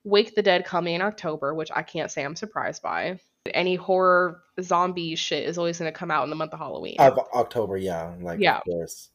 Wake 0.03 0.35
the 0.35 0.41
Dead 0.41 0.65
coming 0.65 0.95
in 0.95 1.01
October, 1.01 1.53
which 1.53 1.69
I 1.73 1.83
can't 1.83 2.11
say 2.11 2.25
I'm 2.25 2.35
surprised 2.35 2.81
by. 2.83 3.19
Any 3.53 3.75
horror 3.75 4.41
zombie 4.61 5.15
shit 5.15 5.47
is 5.47 5.57
always 5.57 5.77
gonna 5.79 5.93
come 5.93 6.11
out 6.11 6.25
in 6.25 6.29
the 6.29 6.35
month 6.35 6.51
of 6.51 6.59
Halloween. 6.59 6.97
Of 6.99 7.17
October, 7.33 7.77
yeah, 7.77 8.13
like 8.19 8.41
Yeah. 8.41 8.57
of 8.57 8.63
course. 8.65 9.09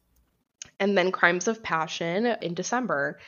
and 0.81 0.97
then 0.97 1.13
Crimes 1.13 1.49
of 1.49 1.63
Passion 1.63 2.25
in 2.41 2.55
December. 2.55 3.19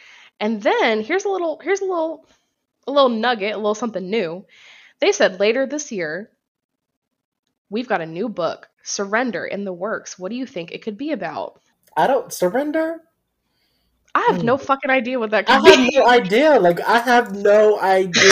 And 0.40 0.62
then 0.62 1.02
here's 1.02 1.26
a 1.26 1.28
little 1.28 1.58
here's 1.62 1.82
a 1.82 1.84
little 1.84 2.26
a 2.86 2.90
little 2.90 3.10
nugget, 3.10 3.52
a 3.52 3.56
little 3.58 3.74
something 3.74 4.08
new. 4.08 4.46
They 5.04 5.12
said 5.12 5.38
later 5.38 5.66
this 5.66 5.92
year 5.92 6.30
we've 7.68 7.86
got 7.86 8.00
a 8.00 8.06
new 8.06 8.30
book, 8.30 8.70
Surrender 8.82 9.44
in 9.44 9.66
the 9.66 9.72
works. 9.72 10.18
What 10.18 10.30
do 10.30 10.34
you 10.34 10.46
think 10.46 10.72
it 10.72 10.80
could 10.80 10.96
be 10.96 11.12
about? 11.12 11.60
I 11.94 12.06
don't 12.06 12.32
surrender. 12.32 13.02
I 14.14 14.20
have 14.30 14.42
no 14.42 14.56
hmm. 14.56 14.64
fucking 14.64 14.90
idea 14.90 15.18
what 15.18 15.32
that 15.32 15.44
could 15.44 15.62
be. 15.62 15.70
I 15.70 15.76
have 15.76 15.92
no 15.92 16.08
idea. 16.08 16.58
Like 16.58 16.80
I 16.80 17.00
have 17.00 17.36
no 17.36 17.78
idea. 17.78 18.22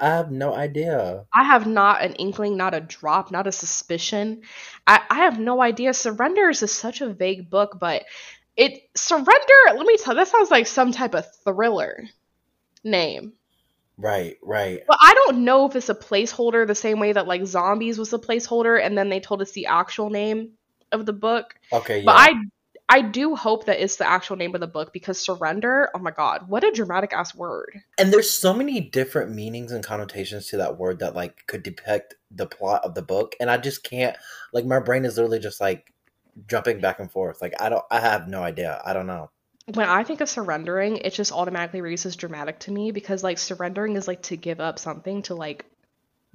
I 0.00 0.04
have 0.04 0.32
no 0.32 0.52
idea. 0.52 1.26
I 1.32 1.44
have 1.44 1.68
not 1.68 2.02
an 2.02 2.14
inkling, 2.14 2.56
not 2.56 2.74
a 2.74 2.80
drop, 2.80 3.30
not 3.30 3.46
a 3.46 3.52
suspicion. 3.52 4.42
I, 4.84 5.00
I 5.10 5.14
have 5.18 5.38
no 5.38 5.62
idea. 5.62 5.94
Surrender 5.94 6.50
is 6.50 6.58
such 6.72 7.02
a 7.02 7.14
vague 7.14 7.50
book, 7.50 7.78
but 7.78 8.02
it 8.56 8.82
surrender, 8.96 9.60
let 9.76 9.86
me 9.86 9.96
tell 9.96 10.16
that 10.16 10.26
sounds 10.26 10.50
like 10.50 10.66
some 10.66 10.90
type 10.90 11.14
of 11.14 11.24
thriller 11.44 12.02
name. 12.82 13.34
Right, 13.98 14.36
right. 14.42 14.80
But 14.86 14.98
I 15.00 15.14
don't 15.14 15.44
know 15.44 15.66
if 15.66 15.76
it's 15.76 15.88
a 15.88 15.94
placeholder 15.94 16.66
the 16.66 16.74
same 16.74 16.98
way 16.98 17.12
that 17.12 17.26
like 17.26 17.44
zombies 17.46 17.98
was 17.98 18.12
a 18.12 18.18
placeholder 18.18 18.82
and 18.82 18.96
then 18.96 19.08
they 19.08 19.20
told 19.20 19.42
us 19.42 19.52
the 19.52 19.66
actual 19.66 20.10
name 20.10 20.52
of 20.90 21.06
the 21.06 21.12
book. 21.12 21.54
Okay, 21.72 21.98
yeah. 21.98 22.04
But 22.06 22.16
I 22.16 22.32
I 22.88 23.00
do 23.00 23.34
hope 23.34 23.66
that 23.66 23.80
it's 23.80 23.96
the 23.96 24.06
actual 24.06 24.36
name 24.36 24.54
of 24.54 24.60
the 24.60 24.66
book 24.66 24.92
because 24.92 25.18
surrender, 25.18 25.88
oh 25.94 25.98
my 25.98 26.10
god, 26.10 26.48
what 26.48 26.64
a 26.64 26.70
dramatic 26.70 27.12
ass 27.12 27.34
word. 27.34 27.80
and 27.98 28.12
there's 28.12 28.30
so 28.30 28.52
many 28.52 28.80
different 28.80 29.30
meanings 29.30 29.72
and 29.72 29.84
connotations 29.84 30.48
to 30.48 30.56
that 30.58 30.78
word 30.78 30.98
that 30.98 31.14
like 31.14 31.46
could 31.46 31.62
depict 31.62 32.16
the 32.30 32.46
plot 32.46 32.84
of 32.84 32.94
the 32.94 33.02
book 33.02 33.34
and 33.40 33.50
i 33.50 33.56
just 33.56 33.84
can't 33.84 34.16
like 34.52 34.64
my 34.64 34.80
brain 34.80 35.04
is 35.04 35.16
literally 35.16 35.38
just 35.38 35.60
like 35.60 35.92
jumping 36.46 36.80
back 36.80 36.98
and 36.98 37.10
forth 37.10 37.42
like 37.42 37.52
i 37.60 37.68
don't 37.68 37.84
i 37.90 38.00
have 38.00 38.28
no 38.28 38.42
idea 38.42 38.80
i 38.84 38.92
don't 38.92 39.06
know 39.06 39.30
When 39.66 39.88
I 39.88 40.02
think 40.04 40.20
of 40.20 40.28
surrendering, 40.28 40.98
it 40.98 41.12
just 41.12 41.32
automatically 41.32 41.80
reads 41.80 42.04
as 42.04 42.16
dramatic 42.16 42.58
to 42.60 42.72
me 42.72 42.90
because 42.90 43.22
like 43.22 43.38
surrendering 43.38 43.96
is 43.96 44.08
like 44.08 44.22
to 44.22 44.36
give 44.36 44.60
up 44.60 44.78
something 44.78 45.22
to 45.22 45.34
like 45.34 45.64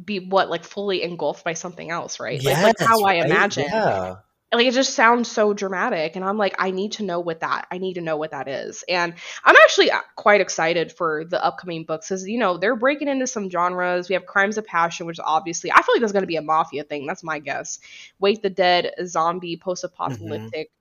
be 0.04 0.20
what 0.20 0.50
like 0.50 0.64
fully 0.64 1.04
engulfed 1.04 1.44
by 1.44 1.54
something 1.54 1.90
else, 1.90 2.20
right? 2.20 2.42
like, 2.44 2.58
like 2.58 2.76
Yes, 2.80 2.88
how 2.88 3.04
I 3.04 3.16
imagine. 3.16 3.66
yeah. 3.66 4.16
Like 4.54 4.66
it 4.68 4.74
just 4.74 4.94
sounds 4.94 5.30
so 5.30 5.54
dramatic 5.54 6.16
and 6.16 6.24
i'm 6.24 6.38
like 6.38 6.56
i 6.58 6.72
need 6.72 6.94
to 6.94 7.04
know 7.04 7.20
what 7.20 7.42
that 7.42 7.68
i 7.70 7.80
need 7.80 7.96
to 7.96 8.02
know 8.02 8.16
what 8.16 8.32
that 8.32 8.48
is. 8.48 8.82
And 8.88 9.14
i'm 9.44 9.56
actually 9.64 9.92
uh, 9.92 10.00
quite 10.16 10.40
excited 10.40 10.94
for 10.94 11.26
the 11.26 11.44
upcoming 11.44 11.84
books 11.84 12.08
because 12.08 12.26
you 12.26 12.40
know 12.40 12.58
they're 12.58 12.78
breaking 12.78 13.10
into 13.10 13.28
some 13.28 13.50
genres. 13.50 14.08
We 14.08 14.14
have 14.14 14.26
crimes 14.26 14.58
of 14.58 14.66
passion 14.66 15.06
which 15.06 15.20
obviously 15.22 15.70
i 15.70 15.82
feel 15.82 15.96
like 15.96 16.00
there's 16.00 16.14
going 16.14 16.24
to 16.24 16.28
be 16.28 16.38
a 16.38 16.42
mafia 16.42 16.86
thing. 16.86 17.06
That's 17.06 17.24
my 17.24 17.40
guess. 17.40 17.80
Wake 18.20 18.42
the 18.42 18.50
dead 18.50 18.94
zombie 19.06 19.58
post-apocalyptic 19.58 20.72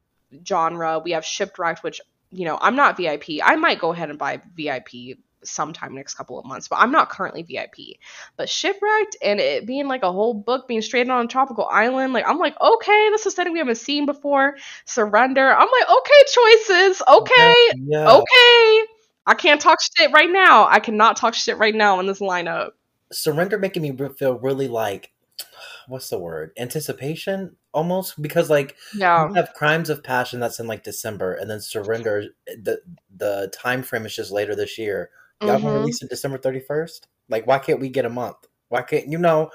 genre. 0.47 1.01
We 1.01 1.11
have 1.11 1.25
shipwrecked 1.25 1.83
which 1.83 2.01
you 2.37 2.45
know 2.45 2.59
i'm 2.61 2.77
not 2.77 2.97
vip 2.97 3.25
i 3.43 3.57
might 3.57 3.79
go 3.79 3.93
ahead 3.93 4.11
and 4.11 4.19
buy 4.19 4.41
vip 4.57 4.89
sometime 5.43 5.95
next 5.95 6.15
couple 6.15 6.39
of 6.39 6.45
months 6.45 6.67
but 6.67 6.77
i'm 6.77 6.91
not 6.91 7.09
currently 7.09 7.43
vip 7.43 7.77
but 8.37 8.49
shipwrecked 8.49 9.17
and 9.23 9.39
it 9.39 9.65
being 9.65 9.87
like 9.87 10.03
a 10.03 10.11
whole 10.11 10.35
book 10.35 10.67
being 10.67 10.83
stranded 10.83 11.13
on 11.13 11.25
a 11.25 11.29
tropical 11.29 11.67
island 11.67 12.13
like 12.13 12.27
i'm 12.27 12.39
like 12.39 12.61
okay 12.61 13.11
this 13.11 13.27
is 13.27 13.35
something 13.35 13.53
we 13.53 13.59
haven't 13.59 13.77
seen 13.77 14.07
before. 14.07 14.57
Surrender. 14.85 15.49
I'm 15.49 15.69
like 15.69 15.99
okay 15.99 16.23
choices. 16.33 17.03
Okay 17.09 17.55
yeah. 17.77 18.11
Okay. 18.11 18.93
I 19.29 19.35
can't 19.35 19.61
talk 19.61 19.79
shit 19.81 20.13
right 20.13 20.31
now. 20.31 20.69
I 20.69 20.79
cannot 20.79 21.17
talk 21.17 21.35
shit 21.35 21.59
right 21.59 21.75
now 21.75 21.99
in 21.99 22.07
this 22.07 22.21
lineup. 22.21 22.71
Surrender 23.11 23.59
making 23.59 23.83
me 23.83 23.97
feel 24.19 24.39
really 24.39 24.69
like 24.69 25.11
what's 25.89 26.09
the 26.11 26.19
word 26.19 26.51
anticipation 26.59 27.57
almost 27.73 28.21
because 28.21 28.51
like 28.51 28.77
yeah 28.95 29.27
you 29.29 29.35
have 29.35 29.53
crimes 29.55 29.89
of 29.91 30.03
passion 30.03 30.41
that's 30.41 30.59
in 30.61 30.67
like 30.67 30.83
december 30.85 31.35
and 31.35 31.51
then 31.51 31.61
surrender 31.61 32.25
the 32.47 32.81
the 33.15 33.51
time 33.55 33.83
frame 33.83 34.07
is 34.07 34.15
just 34.17 34.31
later 34.33 34.55
this 34.55 34.79
year 34.79 35.11
Y'all 35.43 35.59
Mhm. 35.61 35.75
release 35.75 36.01
it 36.03 36.09
December 36.09 36.39
thirty 36.39 36.61
first? 36.61 37.09
Like, 37.29 37.47
why 37.47 37.59
can't 37.59 37.79
we 37.79 37.91
get 37.91 38.07
a 38.07 38.11
month? 38.11 38.39
Why 38.71 38.81
can't 38.81 39.07
you 39.07 39.19
know? 39.19 39.51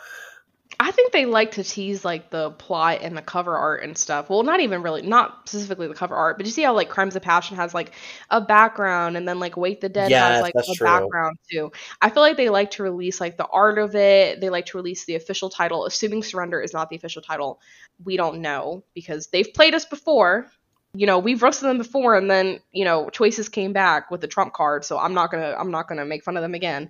I 0.79 0.91
think 0.91 1.11
they 1.11 1.25
like 1.25 1.51
to 1.51 1.63
tease 1.63 2.03
like 2.03 2.29
the 2.31 2.51
plot 2.51 2.99
and 3.01 3.15
the 3.15 3.21
cover 3.21 3.55
art 3.55 3.83
and 3.83 3.95
stuff. 3.97 4.29
Well, 4.29 4.43
not 4.43 4.59
even 4.61 4.81
really, 4.81 5.01
not 5.03 5.47
specifically 5.47 5.87
the 5.87 5.93
cover 5.93 6.15
art, 6.15 6.37
but 6.37 6.45
you 6.45 6.51
see 6.51 6.63
how 6.63 6.73
like 6.73 6.89
Crimes 6.89 7.15
of 7.15 7.21
Passion 7.21 7.55
has 7.57 7.73
like 7.73 7.93
a 8.29 8.41
background, 8.41 9.15
and 9.17 9.27
then 9.27 9.39
like 9.39 9.57
Wake 9.57 9.81
the 9.81 9.89
Dead 9.89 10.11
Yes, 10.11 10.15
has 10.15 10.41
like 10.41 10.55
a 10.67 10.75
true. 10.75 10.83
background 10.83 11.37
too. 11.51 11.71
I 12.01 12.09
feel 12.09 12.23
like 12.23 12.37
they 12.37 12.49
like 12.49 12.71
to 12.71 12.83
release 12.83 13.21
like 13.21 13.37
the 13.37 13.45
art 13.47 13.77
of 13.77 13.95
it. 13.95 14.41
They 14.41 14.49
like 14.49 14.65
to 14.67 14.77
release 14.77 15.05
the 15.05 15.15
official 15.15 15.49
title, 15.49 15.85
assuming 15.85 16.23
Surrender 16.23 16.61
is 16.61 16.73
not 16.73 16.89
the 16.89 16.95
official 16.95 17.21
title. 17.21 17.59
We 18.03 18.17
don't 18.17 18.41
know 18.41 18.83
because 18.93 19.27
they've 19.27 19.53
played 19.53 19.75
us 19.75 19.85
before. 19.85 20.47
You 20.93 21.07
know, 21.07 21.19
we've 21.19 21.41
roasted 21.41 21.69
them 21.69 21.77
before, 21.77 22.15
and 22.15 22.29
then 22.29 22.59
you 22.71 22.85
know, 22.85 23.09
choices 23.09 23.49
came 23.49 23.73
back 23.73 24.11
with 24.11 24.21
the 24.21 24.27
trump 24.27 24.53
card. 24.53 24.85
So 24.85 24.99
I'm 24.99 25.13
not 25.13 25.31
gonna, 25.31 25.55
I'm 25.57 25.71
not 25.71 25.87
gonna 25.87 26.05
make 26.05 26.23
fun 26.23 26.37
of 26.37 26.41
them 26.41 26.53
again 26.53 26.89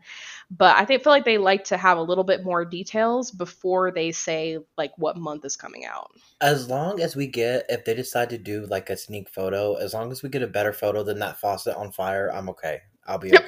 but 0.58 0.76
I 0.76 0.84
think 0.84 1.02
feel 1.02 1.14
like 1.14 1.24
they 1.24 1.38
like 1.38 1.64
to 1.66 1.78
have 1.78 1.98
a 1.98 2.02
little 2.02 2.26
bit 2.26 2.44
more 2.44 2.66
details 2.66 3.32
before 3.32 3.90
they 3.90 4.12
say 4.12 4.60
like 4.78 4.92
what 4.98 5.16
month 5.16 5.46
is 5.46 5.56
coming 5.56 5.86
out. 5.86 6.12
As 6.42 6.68
long 6.68 7.00
as 7.00 7.16
we 7.16 7.28
get, 7.28 7.66
if 7.70 7.86
they 7.86 7.94
decide 7.94 8.30
to 8.32 8.38
do 8.38 8.66
like 8.66 8.90
a 8.90 8.98
sneak 8.98 9.30
photo, 9.30 9.76
as 9.76 9.94
long 9.94 10.12
as 10.12 10.22
we 10.22 10.28
get 10.28 10.44
a 10.44 10.48
better 10.48 10.74
photo 10.74 11.04
than 11.04 11.20
that 11.20 11.40
faucet 11.40 11.78
on 11.78 11.94
fire, 11.94 12.30
I'm 12.30 12.50
okay. 12.50 12.82
I'll 13.08 13.18
be 13.18 13.34
okay. 13.34 13.48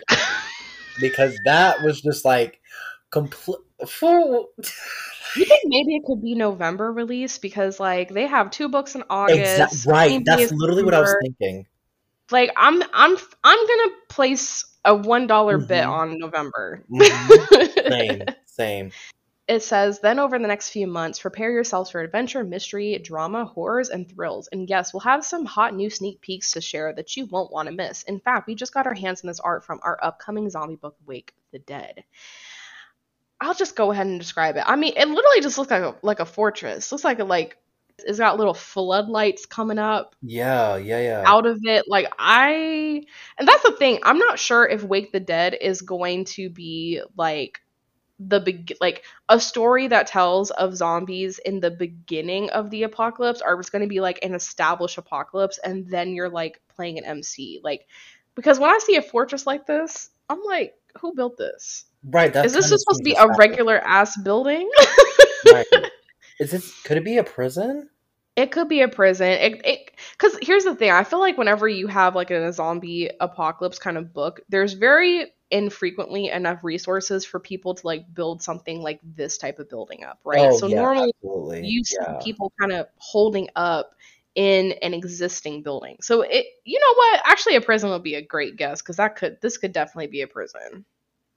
because 1.01 1.37
that 1.43 1.81
was 1.83 1.99
just 2.01 2.23
like 2.23 2.61
complete. 3.11 3.59
You 5.35 5.45
think 5.45 5.61
maybe 5.65 5.95
it 5.95 6.03
could 6.05 6.21
be 6.21 6.35
November 6.35 6.91
release 6.91 7.39
because 7.39 7.79
like 7.79 8.13
they 8.13 8.27
have 8.27 8.51
two 8.51 8.69
books 8.69 8.93
in 8.93 9.03
August. 9.09 9.57
Exact, 9.57 9.85
right. 9.87 10.21
That's 10.23 10.51
literally 10.51 10.83
what 10.83 10.93
I 10.93 10.99
was 10.99 11.15
thinking. 11.21 11.65
Like 12.29 12.51
I'm 12.55 12.83
I'm 12.93 13.17
I'm 13.43 13.67
gonna 13.67 13.95
place 14.09 14.65
a 14.85 14.95
one 14.95 15.27
bet 15.27 15.37
Mhm. 15.37 15.89
on 15.89 16.19
November. 16.19 16.83
Mhm. 16.91 17.89
Same, 17.89 18.25
same. 18.45 18.91
It 19.45 19.61
says, 19.61 19.99
then 19.99 20.19
over 20.19 20.39
the 20.39 20.47
next 20.47 20.69
few 20.69 20.87
months, 20.87 21.19
prepare 21.19 21.51
yourselves 21.51 21.89
for 21.91 21.99
adventure, 21.99 22.45
mystery, 22.45 22.97
drama, 22.99 23.43
horrors, 23.43 23.89
and 23.89 24.09
thrills. 24.09 24.47
And 24.51 24.69
yes, 24.69 24.93
we'll 24.93 25.01
have 25.01 25.25
some 25.25 25.45
hot 25.45 25.75
new 25.75 25.89
sneak 25.89 26.21
peeks 26.21 26.51
to 26.53 26.61
share 26.61 26.93
that 26.93 27.17
you 27.17 27.25
won't 27.25 27.51
want 27.51 27.67
to 27.67 27.75
miss. 27.75 28.03
In 28.03 28.21
fact, 28.21 28.47
we 28.47 28.55
just 28.55 28.73
got 28.73 28.87
our 28.87 28.93
hands 28.93 29.21
on 29.21 29.27
this 29.27 29.41
art 29.41 29.65
from 29.65 29.81
our 29.83 29.99
upcoming 30.01 30.49
zombie 30.49 30.77
book, 30.77 30.95
Wake 31.05 31.33
the 31.51 31.59
Dead. 31.59 32.05
I'll 33.43 33.53
just 33.53 33.75
go 33.75 33.91
ahead 33.91 34.07
and 34.07 34.19
describe 34.19 34.55
it. 34.57 34.63
I 34.65 34.75
mean, 34.75 34.93
it 34.95 35.07
literally 35.07 35.41
just 35.41 35.57
looks 35.57 35.71
like 35.71 35.83
a 35.83 35.95
like 36.01 36.19
a 36.19 36.25
fortress. 36.25 36.91
Looks 36.91 37.03
like 37.03 37.19
a 37.19 37.23
like 37.25 37.57
it's 37.99 38.19
got 38.19 38.37
little 38.37 38.53
floodlights 38.55 39.45
coming 39.45 39.77
up 39.79 40.15
Yeah, 40.21 40.77
yeah, 40.77 40.99
yeah. 41.01 41.23
out 41.25 41.45
of 41.45 41.59
it. 41.63 41.85
Like 41.87 42.11
I 42.19 43.03
and 43.37 43.47
that's 43.47 43.63
the 43.63 43.73
thing. 43.73 43.99
I'm 44.03 44.17
not 44.19 44.39
sure 44.39 44.65
if 44.67 44.83
Wake 44.83 45.11
the 45.11 45.19
Dead 45.19 45.55
is 45.59 45.81
going 45.81 46.25
to 46.25 46.49
be 46.49 47.01
like 47.17 47.59
the 48.19 48.39
big 48.39 48.73
like 48.79 49.03
a 49.29 49.39
story 49.39 49.87
that 49.87 50.07
tells 50.07 50.51
of 50.51 50.75
zombies 50.75 51.39
in 51.39 51.59
the 51.59 51.71
beginning 51.71 52.49
of 52.51 52.69
the 52.69 52.83
apocalypse 52.83 53.41
or 53.45 53.59
it's 53.59 53.69
going 53.69 53.81
to 53.81 53.87
be 53.87 53.99
like 54.01 54.19
an 54.23 54.33
established 54.35 54.97
apocalypse 54.97 55.57
and 55.63 55.87
then 55.89 56.13
you're 56.13 56.29
like 56.29 56.61
playing 56.75 56.97
an 56.99 57.05
MC. 57.05 57.59
Like 57.63 57.87
because 58.35 58.59
when 58.59 58.69
I 58.69 58.79
see 58.79 58.95
a 58.95 59.01
fortress 59.01 59.45
like 59.47 59.65
this, 59.65 60.09
I'm 60.29 60.41
like, 60.43 60.73
who 61.01 61.13
built 61.15 61.37
this? 61.37 61.85
Right. 62.03 62.33
That's 62.33 62.47
is 62.47 62.53
this 62.53 62.81
supposed 62.81 62.99
to 62.99 63.03
be 63.03 63.15
a 63.15 63.27
regular 63.37 63.79
ass 63.79 64.17
building? 64.17 64.69
Right. 65.51 65.65
Is 66.39 66.51
this? 66.51 66.81
Could 66.81 66.97
it 66.97 67.05
be 67.05 67.17
a 67.17 67.23
prison? 67.23 67.89
It 68.35 68.51
could 68.51 68.67
be 68.67 68.81
a 68.81 68.87
prison. 68.87 69.27
It, 69.27 69.61
it, 69.63 69.91
cause 70.17 70.35
here's 70.41 70.63
the 70.63 70.73
thing. 70.73 70.89
I 70.89 71.03
feel 71.03 71.19
like 71.19 71.37
whenever 71.37 71.67
you 71.67 71.85
have 71.87 72.15
like 72.15 72.31
a 72.31 72.51
zombie 72.51 73.09
apocalypse 73.19 73.77
kind 73.77 73.97
of 73.97 74.11
book, 74.11 74.41
there's 74.49 74.73
very 74.73 75.31
infrequently 75.51 76.29
enough 76.29 76.63
resources 76.63 77.23
for 77.23 77.39
people 77.39 77.75
to 77.75 77.85
like 77.85 78.11
build 78.11 78.41
something 78.41 78.81
like 78.81 78.99
this 79.03 79.37
type 79.37 79.59
of 79.59 79.69
building 79.69 80.03
up, 80.03 80.19
right? 80.25 80.49
Oh, 80.51 80.57
so 80.57 80.65
yeah, 80.65 80.81
normally 80.81 81.13
absolutely. 81.23 81.67
you 81.67 81.83
see 81.83 81.97
yeah. 82.01 82.19
people 82.23 82.51
kind 82.59 82.71
of 82.71 82.87
holding 82.97 83.49
up 83.55 83.91
in 84.33 84.71
an 84.81 84.95
existing 84.95 85.61
building. 85.61 85.97
So 86.01 86.21
it, 86.21 86.47
you 86.65 86.79
know 86.79 86.93
what? 86.95 87.21
Actually, 87.25 87.55
a 87.57 87.61
prison 87.61 87.91
would 87.91 88.01
be 88.01 88.15
a 88.15 88.21
great 88.21 88.55
guess 88.55 88.81
because 88.81 88.97
that 88.97 89.15
could, 89.15 89.37
this 89.41 89.57
could 89.57 89.73
definitely 89.73 90.07
be 90.07 90.21
a 90.21 90.27
prison. 90.27 90.85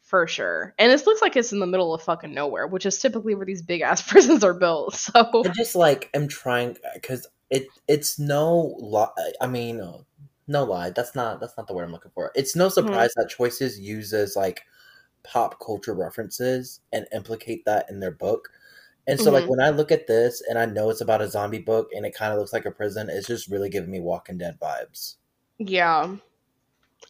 For 0.07 0.29
sure. 0.29 0.73
And 0.79 0.93
this 0.93 1.05
looks 1.05 1.21
like 1.21 1.35
it's 1.37 1.53
in 1.53 1.59
the 1.59 1.67
middle 1.67 1.93
of 1.93 2.01
fucking 2.01 2.33
nowhere, 2.33 2.69
which 2.69 2.87
is 2.87 2.97
typically 2.97 3.35
where 3.35 3.45
these 3.45 3.61
big 3.61 3.81
ass 3.81 4.03
prisons 4.09 4.45
are 4.45 4.55
built. 4.55 4.95
So 4.95 5.13
I 5.45 5.49
just 5.49 5.75
like 5.75 6.09
am 6.15 6.29
trying 6.29 6.77
because 6.95 7.27
it 7.51 7.67
it's 7.89 8.17
no 8.17 8.77
lie. 8.79 9.33
I 9.41 9.49
mean, 9.49 9.81
uh, 9.81 9.99
no 10.47 10.63
lie. 10.63 10.91
That's 10.91 11.17
not 11.17 11.41
that's 11.41 11.57
not 11.57 11.67
the 11.67 11.75
word 11.75 11.83
I'm 11.83 11.93
looking 11.93 12.13
for. 12.15 12.31
It's 12.37 12.55
no 12.55 12.69
surprise 12.69 13.15
that 13.17 13.29
Choices 13.29 13.81
uses 13.81 14.37
like 14.37 14.63
pop 15.25 15.59
culture 15.59 15.95
references 15.95 16.81
and 16.93 17.09
implicate 17.13 17.65
that 17.65 17.91
in 17.91 17.99
their 17.99 18.13
book. 18.13 18.51
And 19.09 19.21
so, 19.21 19.33
like 19.33 19.45
Mhm. 19.45 19.49
when 19.49 19.61
I 19.61 19.71
look 19.71 19.91
at 19.91 20.07
this 20.07 20.41
and 20.49 20.57
I 20.57 20.67
know 20.67 20.89
it's 20.91 21.01
about 21.01 21.21
a 21.21 21.29
zombie 21.29 21.59
book 21.59 21.91
and 21.93 22.07
it 22.07 22.15
kind 22.15 22.33
of 22.33 22.39
looks 22.39 22.53
like 22.53 22.65
a 22.65 22.71
prison, 22.71 23.11
it's 23.11 23.27
just 23.27 23.49
really 23.49 23.71
giving 23.71 23.91
me 23.91 23.99
Walking 23.99 24.39
Dead 24.39 24.57
vibes. 24.61 25.17
Yeah. 25.59 26.15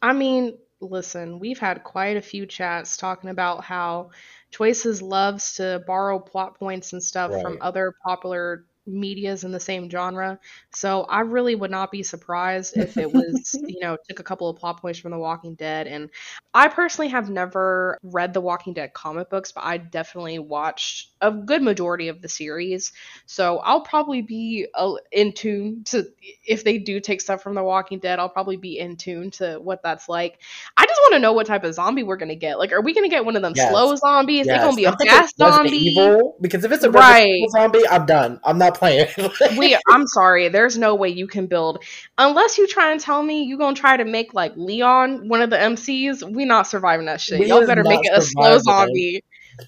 I 0.01 0.13
mean, 0.13 0.59
listen, 0.81 1.39
we've 1.39 1.59
had 1.59 1.85
quite 1.85 2.17
a 2.17 2.23
few 2.23 2.47
chats 2.47 2.97
talking 2.97 3.31
about 3.31 3.65
how 3.65 4.11
Choices 4.53 5.03
loves 5.03 5.57
to 5.57 5.83
borrow 5.87 6.19
plot 6.19 6.59
points 6.59 6.93
and 6.93 7.03
stuff 7.03 7.33
from 7.43 7.59
other 7.61 7.95
popular 8.05 8.65
medias 8.87 9.45
in 9.45 9.53
the 9.53 9.61
same 9.61 9.91
genre. 9.91 10.39
So 10.73 11.03
I 11.05 11.21
really 11.21 11.55
would 11.55 11.71
not 11.71 11.91
be 11.91 12.03
surprised 12.03 12.75
if 12.77 12.99
it 12.99 13.11
was, 13.13 13.59
you 13.67 13.81
know, 13.81 13.97
took 14.09 14.21
a 14.21 14.25
couple 14.25 14.49
of 14.49 14.57
plot 14.57 14.81
points 14.81 14.99
from 14.99 15.11
The 15.11 15.19
Walking 15.19 15.55
Dead. 15.55 15.87
And 15.87 16.11
I 16.55 16.69
personally 16.69 17.09
have 17.09 17.29
never 17.29 17.99
read 18.03 18.33
The 18.33 18.41
Walking 18.41 18.73
Dead 18.73 18.93
comic 18.95 19.29
books, 19.31 19.53
but 19.53 19.65
I 19.65 19.77
definitely 19.79 20.39
watched 20.39 21.11
a 21.21 21.31
good 21.31 21.63
majority 21.63 22.09
of 22.09 22.23
the 22.23 22.29
series. 22.29 22.93
So 23.27 23.59
I'll 23.59 23.83
probably 23.83 24.23
be 24.23 24.67
in 25.13 25.33
tune 25.33 25.85
to 25.85 26.05
if 26.45 26.65
they 26.65 26.79
do 26.79 27.01
take 27.01 27.21
stuff 27.21 27.43
from 27.43 27.55
The 27.55 27.63
Walking 27.63 27.99
Dead. 27.99 28.19
I'll 28.19 28.29
probably 28.29 28.57
be 28.57 28.79
in 28.79 28.97
tune 28.97 29.31
to 29.33 29.57
what 29.57 29.83
that's 29.83 30.09
like. 30.09 30.41
I 30.77 30.87
just 30.87 31.01
want 31.03 31.15
to 31.15 31.21
know 31.21 31.33
what 31.33 31.47
type 31.47 31.65
of 31.65 31.75
zombie 31.75 32.03
we're 32.03 32.17
gonna 32.17 32.35
get. 32.35 32.59
Like, 32.59 32.73
are 32.73 32.81
we 32.81 32.95
gonna 32.95 33.09
get 33.09 33.25
one 33.25 33.37
of 33.37 33.43
them 33.43 33.55
Yes. 33.55 33.69
slow 33.69 33.95
zombies? 33.97 34.47
Is 34.47 34.53
it 34.53 34.59
gonna 34.59 34.77
be 34.77 34.85
a 34.85 34.93
fast 34.93 35.37
zombie? 35.37 35.71
Evil, 35.77 36.37
because 36.41 36.65
if 36.65 36.73
it's 36.73 36.85
a 36.85 36.91
Right. 36.91 37.49
Zombie, 37.51 37.87
I'm 37.87 38.07
done. 38.07 38.41
I'm 38.45 38.59
not 38.59 38.76
playing. 38.77 39.09
we 39.59 39.79
I'm 39.89 40.07
sorry, 40.07 40.49
there's 40.49 40.79
no 40.79 40.95
way 40.95 41.09
you 41.09 41.27
can 41.27 41.47
build 41.47 41.83
unless 42.19 42.59
you 42.59 42.67
try 42.67 42.93
and 42.93 43.01
tell 43.01 43.23
me 43.23 43.43
you 43.45 43.59
gonna 43.59 43.77
try 43.77 43.97
to 43.97 44.05
make 44.05 44.35
like 44.35 44.53
Leon 44.57 45.29
one 45.29 45.43
of 45.43 45.51
the 45.51 45.57
MCs. 45.57 46.23
We 46.23 46.45
not 46.45 46.67
surviving 46.67 47.07
that 47.07 47.21
shit. 47.21 47.41
We 47.41 47.47
Y'all 47.47 47.67
better 47.67 47.85
make 47.85 48.05
it 48.05 48.13
a 48.17 48.21
slow 48.21 48.59
zombie. 48.59 49.23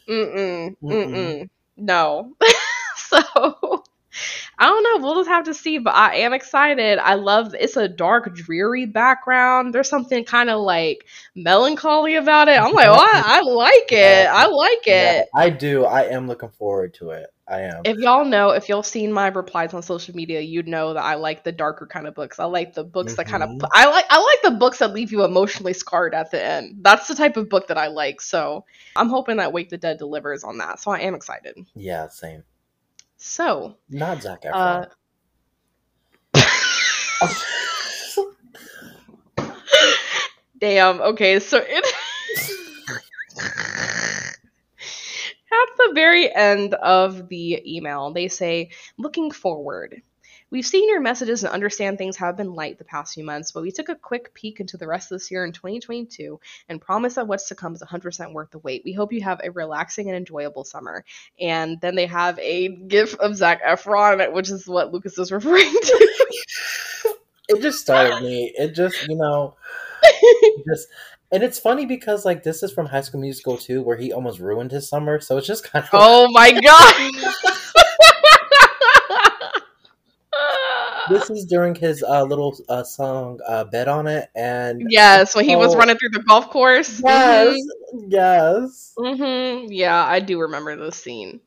Mm-mm. 0.09 0.77
Mm-mm. 0.83 1.07
Mm-mm. 1.07 1.49
No. 1.77 2.35
so 2.97 3.19
I 4.59 4.67
don't 4.67 4.83
know. 4.83 5.07
We'll 5.07 5.17
just 5.17 5.29
have 5.29 5.45
to 5.45 5.55
see, 5.55 5.79
but 5.79 5.95
I 5.95 6.17
am 6.17 6.33
excited. 6.33 6.99
I 6.99 7.15
love 7.15 7.55
it's 7.55 7.77
a 7.77 7.89
dark, 7.89 8.35
dreary 8.35 8.87
background. 8.87 9.73
There's 9.75 9.89
something 9.89 10.25
kind 10.25 10.51
of 10.51 10.61
like 10.61 11.07
melancholy 11.37 12.17
about 12.17 12.49
it. 12.49 12.61
I'm 12.61 12.73
like, 12.73 12.91
what? 12.91 13.25
I 13.25 13.41
like 13.43 13.93
it. 13.93 14.27
I 14.31 14.47
like 14.47 14.87
Yeah, 14.87 15.21
it. 15.21 15.29
I 15.35 15.51
do. 15.51 15.85
I 15.85 16.05
am 16.05 16.27
looking 16.27 16.51
forward 16.51 16.95
to 16.95 17.11
it. 17.11 17.29
I 17.49 17.61
am. 17.63 17.83
If 17.85 17.97
y'all 17.99 18.27
know, 18.27 18.51
if 18.51 18.69
y'all 18.69 18.83
seen 18.83 19.11
my 19.13 19.29
replies 19.29 19.73
on 19.73 19.83
social 19.83 20.15
media, 20.15 20.41
you'd 20.41 20.69
know 20.69 20.93
that 20.93 21.03
I 21.03 21.15
like 21.15 21.45
the 21.45 21.53
darker 21.53 21.87
kind 21.87 22.07
of 22.07 22.15
books. 22.15 22.39
I 22.39 22.45
like 22.45 22.75
the 22.75 22.85
books 22.85 23.15
that 23.17 23.27
kind 23.27 23.43
of. 23.43 23.51
I 23.73 23.87
like 23.87 24.05
I 24.11 24.19
like 24.19 24.43
the 24.53 24.59
books 24.59 24.79
that 24.79 24.93
leave 24.93 25.13
you 25.13 25.25
emotionally 25.25 25.73
scarred 25.73 26.15
at 26.15 26.31
the 26.31 26.43
end. 26.43 26.81
That's 26.83 27.09
the 27.09 27.15
type 27.15 27.39
of 27.39 27.49
book 27.49 27.69
that 27.69 27.79
I 27.79 27.87
like. 27.87 28.21
So 28.21 28.67
I'm 28.97 29.09
hoping 29.09 29.39
that 29.39 29.53
Wake 29.53 29.71
the 29.71 29.79
Dead 29.79 29.97
delivers 29.99 30.45
on 30.45 30.59
that. 30.59 30.81
So 30.81 30.91
I 30.91 31.01
am 31.01 31.15
excited. 31.15 31.57
yeah, 31.75 32.09
same. 32.09 32.45
So 33.17 33.79
Not 33.89 34.23
Zac 34.23 34.43
Efron. 34.43 34.91
uh 36.35 36.45
damn, 40.61 41.01
okay, 41.01 41.41
so 41.41 41.59
it 41.59 41.85
At 45.51 45.77
the 45.89 45.95
very 45.95 46.35
end 46.35 46.75
of 46.75 47.29
the 47.29 47.63
email, 47.67 48.13
they 48.13 48.29
say, 48.29 48.71
looking 48.97 49.31
forward. 49.31 50.03
We've 50.51 50.67
seen 50.67 50.89
your 50.89 51.01
messages 51.01 51.45
and 51.45 51.53
understand 51.53 51.99
things 51.99 52.17
have 52.17 52.39
been 52.39 52.55
light 52.55 52.79
the 52.79 52.85
past 52.85 53.13
few 53.13 53.25
months, 53.25 53.53
but 53.53 53.63
we 53.63 53.71
took 53.71 53.91
a 53.91 53.95
quick 53.95 54.33
peek 54.33 54.61
into 54.61 54.79
the 54.79 54.87
rest 54.87 55.13
of 55.13 55.17
this 55.17 55.31
year 55.31 55.45
in 55.45 55.53
2022 55.53 56.41
and 56.71 56.81
promise 56.81 57.17
that 57.17 57.27
what's 57.27 57.49
to 57.49 57.55
come 57.55 57.75
is 57.75 57.83
100% 57.83 58.33
worth 58.33 58.51
the 58.51 58.59
wait. 58.59 58.83
We 58.83 58.95
hope 58.95 59.13
you 59.13 59.23
have 59.23 59.43
a 59.45 59.51
relaxing 59.51 60.09
and 60.09 60.17
enjoyable 60.17 60.65
summer. 60.65 61.05
And 61.39 61.79
then 61.83 61.97
they 61.97 62.07
have 62.07 62.39
a 62.39 62.69
gif 62.69 63.15
of 63.17 63.37
Zac 63.37 63.63
Efron, 63.63 64.33
which 64.33 64.51
is 64.51 64.67
what 64.67 64.91
Lucas 64.91 65.19
is 65.19 65.31
referring 65.33 65.71
to. 65.71 66.17
it 67.51 67.61
just 67.61 67.81
started 67.81 68.23
me. 68.23 68.51
It 68.57 68.75
just, 68.75 69.07
you 69.07 69.17
know, 69.17 69.55
just 70.67 70.89
and 71.31 71.43
it's 71.43 71.59
funny 71.59 71.87
because 71.87 72.25
like 72.25 72.43
this 72.43 72.63
is 72.63 72.73
from 72.73 72.87
High 72.87 73.03
School 73.03 73.21
Musical 73.21 73.59
2 73.59 73.83
where 73.83 73.97
he 73.97 74.13
almost 74.13 74.41
ruined 74.41 74.73
his 74.73 74.89
summer, 74.89 75.21
so 75.21 75.37
it's 75.37 75.47
just 75.47 75.65
kind 75.65 75.85
of 75.85 75.91
oh 75.93 76.29
my 76.33 76.53
god! 76.53 76.95
this 81.11 81.31
is 81.31 81.47
during 81.47 81.75
his 81.75 82.03
uh, 82.03 82.23
little 82.23 82.57
uh, 82.69 82.85
song 82.85 83.39
uh, 83.47 83.65
"Bet 83.65 83.89
on 83.89 84.07
It," 84.07 84.29
and 84.35 84.83
yes, 84.91 85.35
when 85.35 85.45
he 85.45 85.57
was 85.57 85.75
Oh. 85.75 85.79
running 85.79 85.97
through 85.97 86.11
the 86.11 86.23
golf 86.23 86.51
course. 86.51 87.01
yes, 87.05 87.57
yes, 88.09 88.95
hmm 88.99 89.67
Yeah, 89.69 90.05
I 90.05 90.21
do 90.21 90.41
remember 90.41 90.77
this 90.77 90.97
scene. 90.97 91.41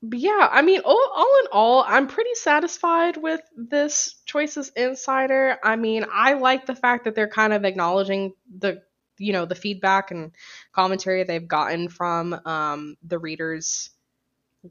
But 0.00 0.20
yeah, 0.20 0.48
I 0.52 0.62
mean, 0.62 0.80
all, 0.84 1.10
all 1.16 1.38
in 1.40 1.46
all, 1.50 1.84
I'm 1.86 2.06
pretty 2.06 2.34
satisfied 2.34 3.16
with 3.16 3.40
this 3.56 4.14
Choices 4.26 4.70
Insider. 4.76 5.58
I 5.64 5.74
mean, 5.74 6.04
I 6.12 6.34
like 6.34 6.66
the 6.66 6.76
fact 6.76 7.04
that 7.04 7.16
they're 7.16 7.26
kind 7.28 7.52
of 7.52 7.64
acknowledging 7.64 8.32
the, 8.60 8.82
you 9.18 9.32
know, 9.32 9.44
the 9.44 9.54
feedback 9.54 10.10
and 10.10 10.32
commentary 10.72 11.24
they've 11.24 11.46
gotten 11.46 11.88
from 11.88 12.34
um, 12.44 12.96
the 13.02 13.18
readers 13.18 13.90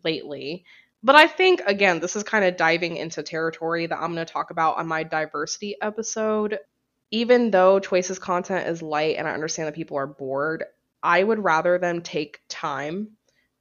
lately. 0.03 0.65
But 1.03 1.15
I 1.15 1.27
think, 1.27 1.61
again, 1.65 1.99
this 1.99 2.15
is 2.15 2.23
kind 2.23 2.43
of 2.43 2.57
diving 2.57 2.97
into 2.97 3.23
territory 3.23 3.85
that 3.85 3.99
I'm 3.99 4.13
going 4.13 4.25
to 4.25 4.31
talk 4.31 4.49
about 4.49 4.77
on 4.77 4.87
my 4.87 5.03
diversity 5.03 5.75
episode. 5.81 6.59
Even 7.11 7.51
though 7.51 7.79
Choices 7.79 8.19
content 8.19 8.67
is 8.67 8.81
light 8.81 9.15
and 9.17 9.27
I 9.27 9.31
understand 9.31 9.67
that 9.67 9.75
people 9.75 9.97
are 9.97 10.07
bored, 10.07 10.65
I 11.01 11.23
would 11.23 11.43
rather 11.43 11.77
them 11.77 12.01
take 12.01 12.41
time 12.49 13.09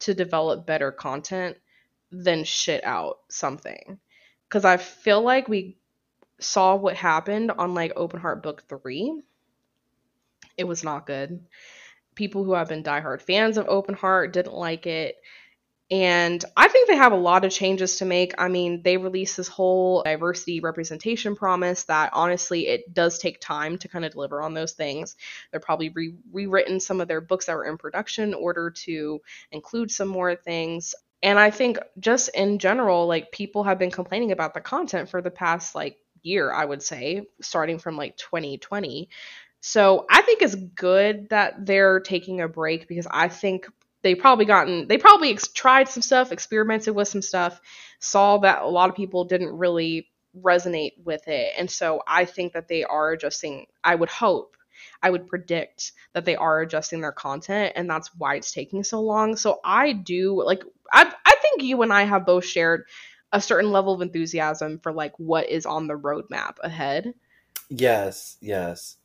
to 0.01 0.14
develop 0.14 0.66
better 0.66 0.90
content 0.90 1.57
than 2.11 2.44
shit 2.44 2.83
out 2.85 3.18
something. 3.29 3.99
Because 4.49 4.64
I 4.64 4.79
feel 4.79 5.22
like 5.22 5.49
we 5.49 5.77
saw 6.40 6.75
what 6.77 6.96
happened 6.96 7.51
on 7.51 7.75
like 7.75 7.92
Open 7.96 8.20
Heart 8.20 8.42
Book 8.42 8.64
3. 8.68 9.22
It 10.56 10.64
was 10.64 10.84
not 10.84 11.06
good. 11.06 11.46
People 12.14 12.44
who 12.44 12.54
have 12.54 12.68
been 12.68 12.82
diehard 12.82 13.22
fans 13.22 13.58
of 13.58 13.68
Open 13.68 13.94
Heart 13.94 14.32
didn't 14.32 14.54
like 14.54 14.86
it. 14.86 15.16
And 15.90 16.44
I 16.56 16.68
think 16.68 16.88
they 16.88 16.96
have 16.96 17.12
a 17.12 17.16
lot 17.16 17.44
of 17.44 17.52
changes 17.52 17.98
to 17.98 18.06
make. 18.06 18.34
I 18.38 18.48
mean, 18.48 18.82
they 18.82 18.96
released 18.96 19.36
this 19.36 19.48
whole 19.48 20.02
diversity 20.04 20.60
representation 20.60 21.36
promise 21.36 21.84
that 21.84 22.10
honestly, 22.14 22.68
it 22.68 22.94
does 22.94 23.18
take 23.18 23.40
time 23.40 23.78
to 23.78 23.88
kind 23.88 24.04
of 24.04 24.12
deliver 24.12 24.42
on 24.42 24.54
those 24.54 24.72
things. 24.72 25.16
They're 25.50 25.60
probably 25.60 25.90
re- 25.90 26.16
rewritten 26.32 26.80
some 26.80 27.00
of 27.00 27.08
their 27.08 27.20
books 27.20 27.46
that 27.46 27.56
were 27.56 27.66
in 27.66 27.78
production 27.78 28.24
in 28.30 28.34
order 28.34 28.70
to 28.86 29.20
include 29.52 29.90
some 29.92 30.08
more 30.08 30.34
things. 30.36 30.94
And 31.22 31.38
I 31.38 31.50
think 31.50 31.78
just 32.00 32.30
in 32.30 32.58
general, 32.58 33.06
like 33.06 33.32
people 33.32 33.64
have 33.64 33.78
been 33.78 33.90
complaining 33.90 34.32
about 34.32 34.54
the 34.54 34.60
content 34.60 35.08
for 35.08 35.22
the 35.22 35.30
past 35.30 35.74
like 35.74 35.98
year, 36.22 36.52
I 36.52 36.64
would 36.64 36.82
say, 36.82 37.26
starting 37.40 37.78
from 37.78 37.96
like 37.96 38.16
2020. 38.16 39.08
So 39.60 40.06
I 40.10 40.22
think 40.22 40.42
it's 40.42 40.54
good 40.54 41.28
that 41.30 41.66
they're 41.66 42.00
taking 42.00 42.40
a 42.40 42.48
break 42.48 42.88
because 42.88 43.06
I 43.10 43.28
think 43.28 43.66
they 44.02 44.14
probably 44.14 44.44
gotten 44.44 44.86
they 44.86 44.98
probably 44.98 45.30
ex- 45.30 45.48
tried 45.48 45.88
some 45.88 46.02
stuff, 46.02 46.30
experimented 46.30 46.94
with 46.94 47.08
some 47.08 47.22
stuff, 47.22 47.60
saw 47.98 48.38
that 48.38 48.62
a 48.62 48.68
lot 48.68 48.88
of 48.88 48.94
people 48.94 49.24
didn't 49.24 49.56
really 49.56 50.08
resonate 50.40 50.92
with 51.04 51.26
it, 51.26 51.54
and 51.58 51.70
so 51.70 52.02
I 52.06 52.24
think 52.24 52.52
that 52.52 52.68
they 52.68 52.84
are 52.84 53.12
adjusting. 53.12 53.66
I 53.82 53.96
would 53.96 54.10
hope, 54.10 54.56
I 55.02 55.10
would 55.10 55.26
predict 55.26 55.92
that 56.12 56.24
they 56.24 56.36
are 56.36 56.60
adjusting 56.60 57.00
their 57.00 57.10
content, 57.10 57.72
and 57.74 57.90
that's 57.90 58.14
why 58.14 58.36
it's 58.36 58.52
taking 58.52 58.84
so 58.84 59.00
long. 59.00 59.34
So 59.36 59.58
I 59.64 59.92
do 59.92 60.40
like 60.44 60.62
I 60.92 61.12
I 61.24 61.36
think 61.42 61.62
you 61.62 61.82
and 61.82 61.92
I 61.92 62.04
have 62.04 62.26
both 62.26 62.44
shared 62.44 62.84
a 63.32 63.40
certain 63.40 63.72
level 63.72 63.92
of 63.94 64.02
enthusiasm 64.02 64.78
for 64.78 64.92
like 64.92 65.18
what 65.18 65.48
is 65.48 65.66
on 65.66 65.88
the 65.88 65.94
roadmap 65.94 66.58
ahead. 66.62 67.12
yes, 67.68 68.36
yes. 68.40 68.98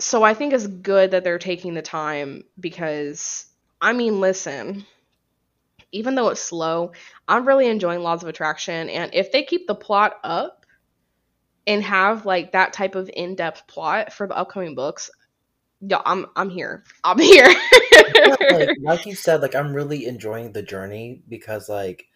So 0.00 0.22
I 0.22 0.34
think 0.34 0.52
it's 0.52 0.66
good 0.66 1.12
that 1.12 1.24
they're 1.24 1.38
taking 1.38 1.74
the 1.74 1.82
time 1.82 2.44
because 2.58 3.46
I 3.80 3.92
mean, 3.92 4.20
listen, 4.20 4.86
even 5.92 6.14
though 6.14 6.28
it's 6.28 6.42
slow, 6.42 6.92
I'm 7.28 7.46
really 7.46 7.66
enjoying 7.68 8.00
Laws 8.00 8.22
of 8.22 8.28
Attraction 8.28 8.88
and 8.88 9.14
if 9.14 9.32
they 9.32 9.42
keep 9.44 9.66
the 9.66 9.74
plot 9.74 10.18
up 10.24 10.66
and 11.66 11.82
have 11.82 12.26
like 12.26 12.52
that 12.52 12.72
type 12.72 12.94
of 12.94 13.10
in-depth 13.12 13.66
plot 13.66 14.12
for 14.12 14.26
the 14.26 14.36
upcoming 14.36 14.74
books, 14.74 15.10
yeah, 15.80 16.02
I'm 16.04 16.26
I'm 16.36 16.50
here. 16.50 16.84
I'm 17.04 17.18
here. 17.18 17.54
like, 18.50 18.68
like 18.82 19.06
you 19.06 19.14
said, 19.14 19.40
like 19.40 19.54
I'm 19.54 19.72
really 19.72 20.06
enjoying 20.06 20.52
the 20.52 20.62
journey 20.62 21.22
because 21.28 21.68
like 21.68 22.06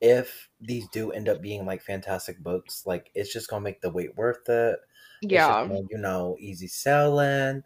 if 0.00 0.48
these 0.60 0.88
do 0.88 1.10
end 1.10 1.28
up 1.28 1.42
being 1.42 1.66
like 1.66 1.82
fantastic 1.82 2.38
books, 2.38 2.84
like 2.86 3.10
it's 3.14 3.32
just 3.32 3.48
gonna 3.48 3.62
make 3.64 3.80
the 3.80 3.90
wait 3.90 4.16
worth 4.16 4.48
it. 4.48 4.78
It's 5.22 5.32
just 5.32 5.70
yeah. 5.70 5.80
you 5.90 5.98
know, 5.98 6.36
easy 6.38 6.66
selling. 6.66 7.62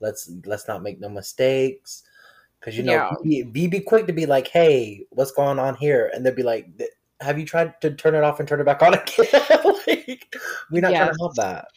Let's 0.00 0.30
let's 0.44 0.68
not 0.68 0.82
make 0.82 1.00
no 1.00 1.08
mistakes. 1.08 2.02
Cause 2.60 2.76
you 2.76 2.82
know, 2.82 2.92
Yeah. 2.92 3.10
be, 3.22 3.42
be 3.42 3.66
be 3.68 3.80
quick 3.80 4.06
to 4.06 4.12
be 4.12 4.26
like, 4.26 4.48
hey, 4.48 5.04
what's 5.10 5.30
going 5.30 5.58
on 5.58 5.76
here? 5.76 6.10
And 6.12 6.24
they'd 6.24 6.34
be 6.34 6.42
like, 6.42 6.68
have 7.20 7.38
you 7.38 7.46
tried 7.46 7.80
to 7.80 7.94
turn 7.94 8.14
it 8.14 8.24
off 8.24 8.40
and 8.40 8.48
turn 8.48 8.60
it 8.60 8.64
back 8.64 8.82
on 8.82 8.94
again? 8.94 9.26
like, 9.86 10.36
we're 10.70 10.82
not 10.82 10.92
trying 10.92 11.12
to 11.12 11.16
help 11.18 11.34
that. 11.36 11.68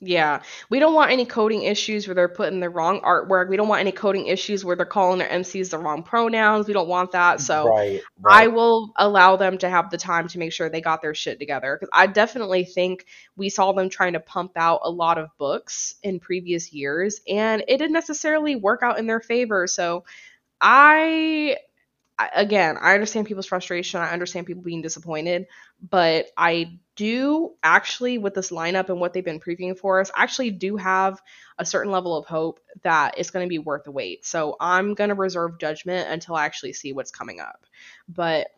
Yeah, 0.00 0.42
we 0.68 0.80
don't 0.80 0.92
want 0.92 1.12
any 1.12 1.24
coding 1.24 1.62
issues 1.62 2.06
where 2.06 2.14
they're 2.14 2.28
putting 2.28 2.60
the 2.60 2.68
wrong 2.68 3.00
artwork. 3.00 3.48
We 3.48 3.56
don't 3.56 3.68
want 3.68 3.80
any 3.80 3.92
coding 3.92 4.26
issues 4.26 4.64
where 4.64 4.76
they're 4.76 4.84
calling 4.84 5.18
their 5.18 5.28
MCs 5.30 5.70
the 5.70 5.78
wrong 5.78 6.02
pronouns. 6.02 6.66
We 6.66 6.74
don't 6.74 6.88
want 6.88 7.12
that. 7.12 7.40
So 7.40 7.64
right, 7.64 8.02
I 8.26 8.48
will 8.48 8.92
allow 8.96 9.36
them 9.36 9.56
to 9.58 9.68
have 9.70 9.90
the 9.90 9.96
time 9.96 10.28
to 10.28 10.38
make 10.38 10.52
sure 10.52 10.68
they 10.68 10.82
got 10.82 11.00
their 11.00 11.14
shit 11.14 11.38
together. 11.38 11.78
Because 11.78 11.90
I 11.92 12.06
definitely 12.06 12.64
think 12.64 13.06
we 13.36 13.48
saw 13.48 13.72
them 13.72 13.88
trying 13.88 14.12
to 14.12 14.20
pump 14.20 14.52
out 14.56 14.80
a 14.82 14.90
lot 14.90 15.16
of 15.16 15.30
books 15.38 15.94
in 16.02 16.20
previous 16.20 16.72
years, 16.72 17.20
and 17.26 17.64
it 17.66 17.78
didn't 17.78 17.92
necessarily 17.92 18.56
work 18.56 18.82
out 18.82 18.98
in 18.98 19.06
their 19.06 19.20
favor. 19.20 19.66
So 19.66 20.04
I- 20.60 21.56
again, 22.34 22.76
I 22.80 22.94
understand 22.94 23.26
people's 23.26 23.46
frustration. 23.46 24.00
I 24.00 24.10
understand 24.12 24.46
people 24.46 24.62
being 24.62 24.82
disappointed, 24.82 25.46
but 25.80 26.26
I 26.36 26.78
do 26.96 27.52
actually, 27.62 28.18
with 28.18 28.34
this 28.34 28.50
lineup 28.50 28.88
and 28.88 29.00
what 29.00 29.12
they've 29.12 29.24
been 29.24 29.40
previewing 29.40 29.78
for 29.78 30.00
us, 30.00 30.10
actually 30.14 30.50
do 30.50 30.76
have 30.76 31.20
a 31.58 31.64
certain 31.64 31.92
level 31.92 32.16
of 32.16 32.26
hope 32.26 32.60
that 32.82 33.14
it's 33.18 33.30
going 33.30 33.44
to 33.44 33.48
be 33.48 33.58
worth 33.58 33.84
the 33.84 33.90
wait. 33.90 34.24
So 34.24 34.56
I'm 34.60 34.94
going 34.94 35.10
to 35.10 35.14
reserve 35.14 35.58
judgment 35.58 36.08
until 36.10 36.34
I 36.36 36.44
actually 36.44 36.72
see 36.72 36.92
what's 36.92 37.10
coming 37.10 37.40
up. 37.40 37.66
But 38.08 38.48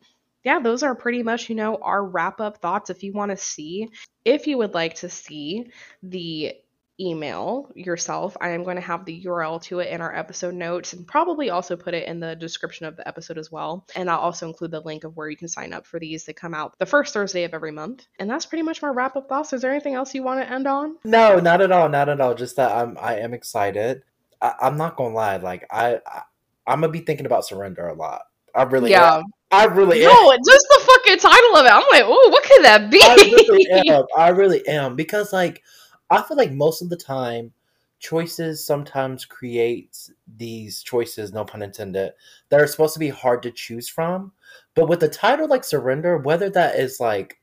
yeah, 0.44 0.60
those 0.60 0.82
are 0.82 0.94
pretty 0.94 1.22
much, 1.22 1.48
you 1.48 1.56
know, 1.56 1.76
our 1.76 2.04
wrap 2.04 2.40
up 2.40 2.58
thoughts. 2.58 2.90
If 2.90 3.02
you 3.02 3.12
want 3.12 3.32
to 3.32 3.36
see, 3.36 3.88
if 4.24 4.46
you 4.46 4.58
would 4.58 4.74
like 4.74 4.94
to 4.96 5.08
see 5.08 5.70
the 6.02 6.54
email 7.00 7.70
yourself, 7.74 8.36
I 8.40 8.50
am 8.50 8.64
going 8.64 8.76
to 8.76 8.82
have 8.82 9.04
the 9.04 9.22
URL 9.24 9.62
to 9.64 9.80
it 9.80 9.90
in 9.90 10.00
our 10.00 10.14
episode 10.14 10.54
notes 10.54 10.92
and 10.92 11.06
probably 11.06 11.50
also 11.50 11.76
put 11.76 11.94
it 11.94 12.08
in 12.08 12.20
the 12.20 12.34
description 12.36 12.86
of 12.86 12.96
the 12.96 13.06
episode 13.06 13.38
as 13.38 13.52
well. 13.52 13.86
And 13.94 14.10
I'll 14.10 14.18
also 14.18 14.48
include 14.48 14.70
the 14.70 14.80
link 14.80 15.04
of 15.04 15.16
where 15.16 15.28
you 15.28 15.36
can 15.36 15.48
sign 15.48 15.72
up 15.72 15.86
for 15.86 16.00
these 16.00 16.24
that 16.24 16.36
come 16.36 16.54
out 16.54 16.74
the 16.78 16.86
first 16.86 17.12
Thursday 17.12 17.44
of 17.44 17.54
every 17.54 17.72
month. 17.72 18.06
And 18.18 18.30
that's 18.30 18.46
pretty 18.46 18.62
much 18.62 18.82
my 18.82 18.88
wrap 18.88 19.16
up 19.16 19.28
thoughts. 19.28 19.52
Is 19.52 19.62
there 19.62 19.70
anything 19.70 19.94
else 19.94 20.14
you 20.14 20.22
want 20.22 20.40
to 20.40 20.50
end 20.50 20.66
on? 20.66 20.96
No, 21.04 21.38
not 21.38 21.60
at 21.60 21.72
all, 21.72 21.88
not 21.88 22.08
at 22.08 22.20
all. 22.20 22.34
Just 22.34 22.56
that 22.56 22.72
I'm 22.72 22.96
I 23.00 23.16
am 23.16 23.34
excited. 23.34 24.02
I, 24.40 24.54
I'm 24.60 24.76
not 24.76 24.96
gonna 24.96 25.14
lie, 25.14 25.36
like 25.36 25.66
I, 25.70 26.00
I 26.06 26.22
I'm 26.66 26.80
gonna 26.80 26.92
be 26.92 27.00
thinking 27.00 27.26
about 27.26 27.46
surrender 27.46 27.86
a 27.88 27.94
lot. 27.94 28.22
I 28.54 28.62
really 28.62 28.94
am. 28.94 29.24
I 29.50 29.64
really 29.64 30.04
am. 30.04 30.10
No, 30.10 30.36
just 30.36 30.66
the 30.68 30.82
fucking 30.86 31.18
title 31.18 31.56
of 31.56 31.66
it. 31.66 31.72
I'm 31.72 31.84
like, 31.92 32.04
oh, 32.04 32.28
what 32.30 32.42
could 32.42 32.64
that 32.64 32.90
be? 32.90 33.00
I 33.02 33.14
really 33.14 33.90
am. 33.90 34.04
I 34.16 34.28
really 34.28 34.66
am 34.66 34.96
because 34.96 35.32
like 35.32 35.62
I 36.10 36.22
feel 36.22 36.36
like 36.36 36.52
most 36.52 36.82
of 36.82 36.88
the 36.88 36.96
time 36.96 37.52
choices 37.98 38.64
sometimes 38.64 39.24
create 39.24 40.10
these 40.36 40.82
choices, 40.82 41.32
no 41.32 41.44
pun 41.44 41.62
intended, 41.62 42.12
that 42.50 42.60
are 42.60 42.66
supposed 42.66 42.94
to 42.94 43.00
be 43.00 43.08
hard 43.08 43.42
to 43.42 43.50
choose 43.50 43.88
from. 43.88 44.32
But 44.74 44.88
with 44.88 45.02
a 45.02 45.08
title 45.08 45.48
like 45.48 45.64
Surrender, 45.64 46.18
whether 46.18 46.50
that 46.50 46.76
is 46.76 47.00
like 47.00 47.40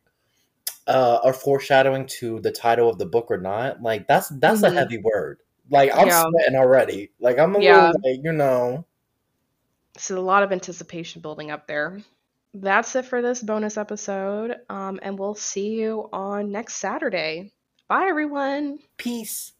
uh, 0.87 1.19
a 1.23 1.33
foreshadowing 1.33 2.05
to 2.05 2.39
the 2.41 2.51
title 2.51 2.89
of 2.89 2.97
the 2.97 3.05
book 3.05 3.27
or 3.29 3.37
not, 3.37 3.81
like 3.81 4.07
that's 4.07 4.29
that's 4.29 4.61
Mhm. 4.61 4.71
a 4.71 4.79
heavy 4.79 4.97
word. 4.97 5.39
Like 5.69 5.91
I'm 5.95 6.07
Yeah. 6.07 6.23
sweating 6.29 6.55
already. 6.55 7.11
Like 7.19 7.39
I'm 7.39 7.55
a 7.55 7.59
Yeah. 7.59 7.75
little 7.75 8.01
like, 8.03 8.19
you 8.23 8.33
know. 8.33 8.85
So 9.97 10.17
a 10.17 10.21
lot 10.21 10.43
of 10.43 10.51
anticipation 10.51 11.21
building 11.21 11.51
up 11.51 11.67
there. 11.67 12.01
That's 12.53 12.95
it 12.95 13.05
for 13.05 13.21
this 13.21 13.41
bonus 13.41 13.77
episode. 13.77 14.57
Um, 14.69 14.99
and 15.01 15.17
we'll 15.17 15.35
see 15.35 15.69
you 15.69 16.09
on 16.11 16.51
next 16.51 16.75
Saturday. 16.75 17.51
Bye, 17.87 18.07
everyone. 18.07 18.79
Peace. 18.97 19.51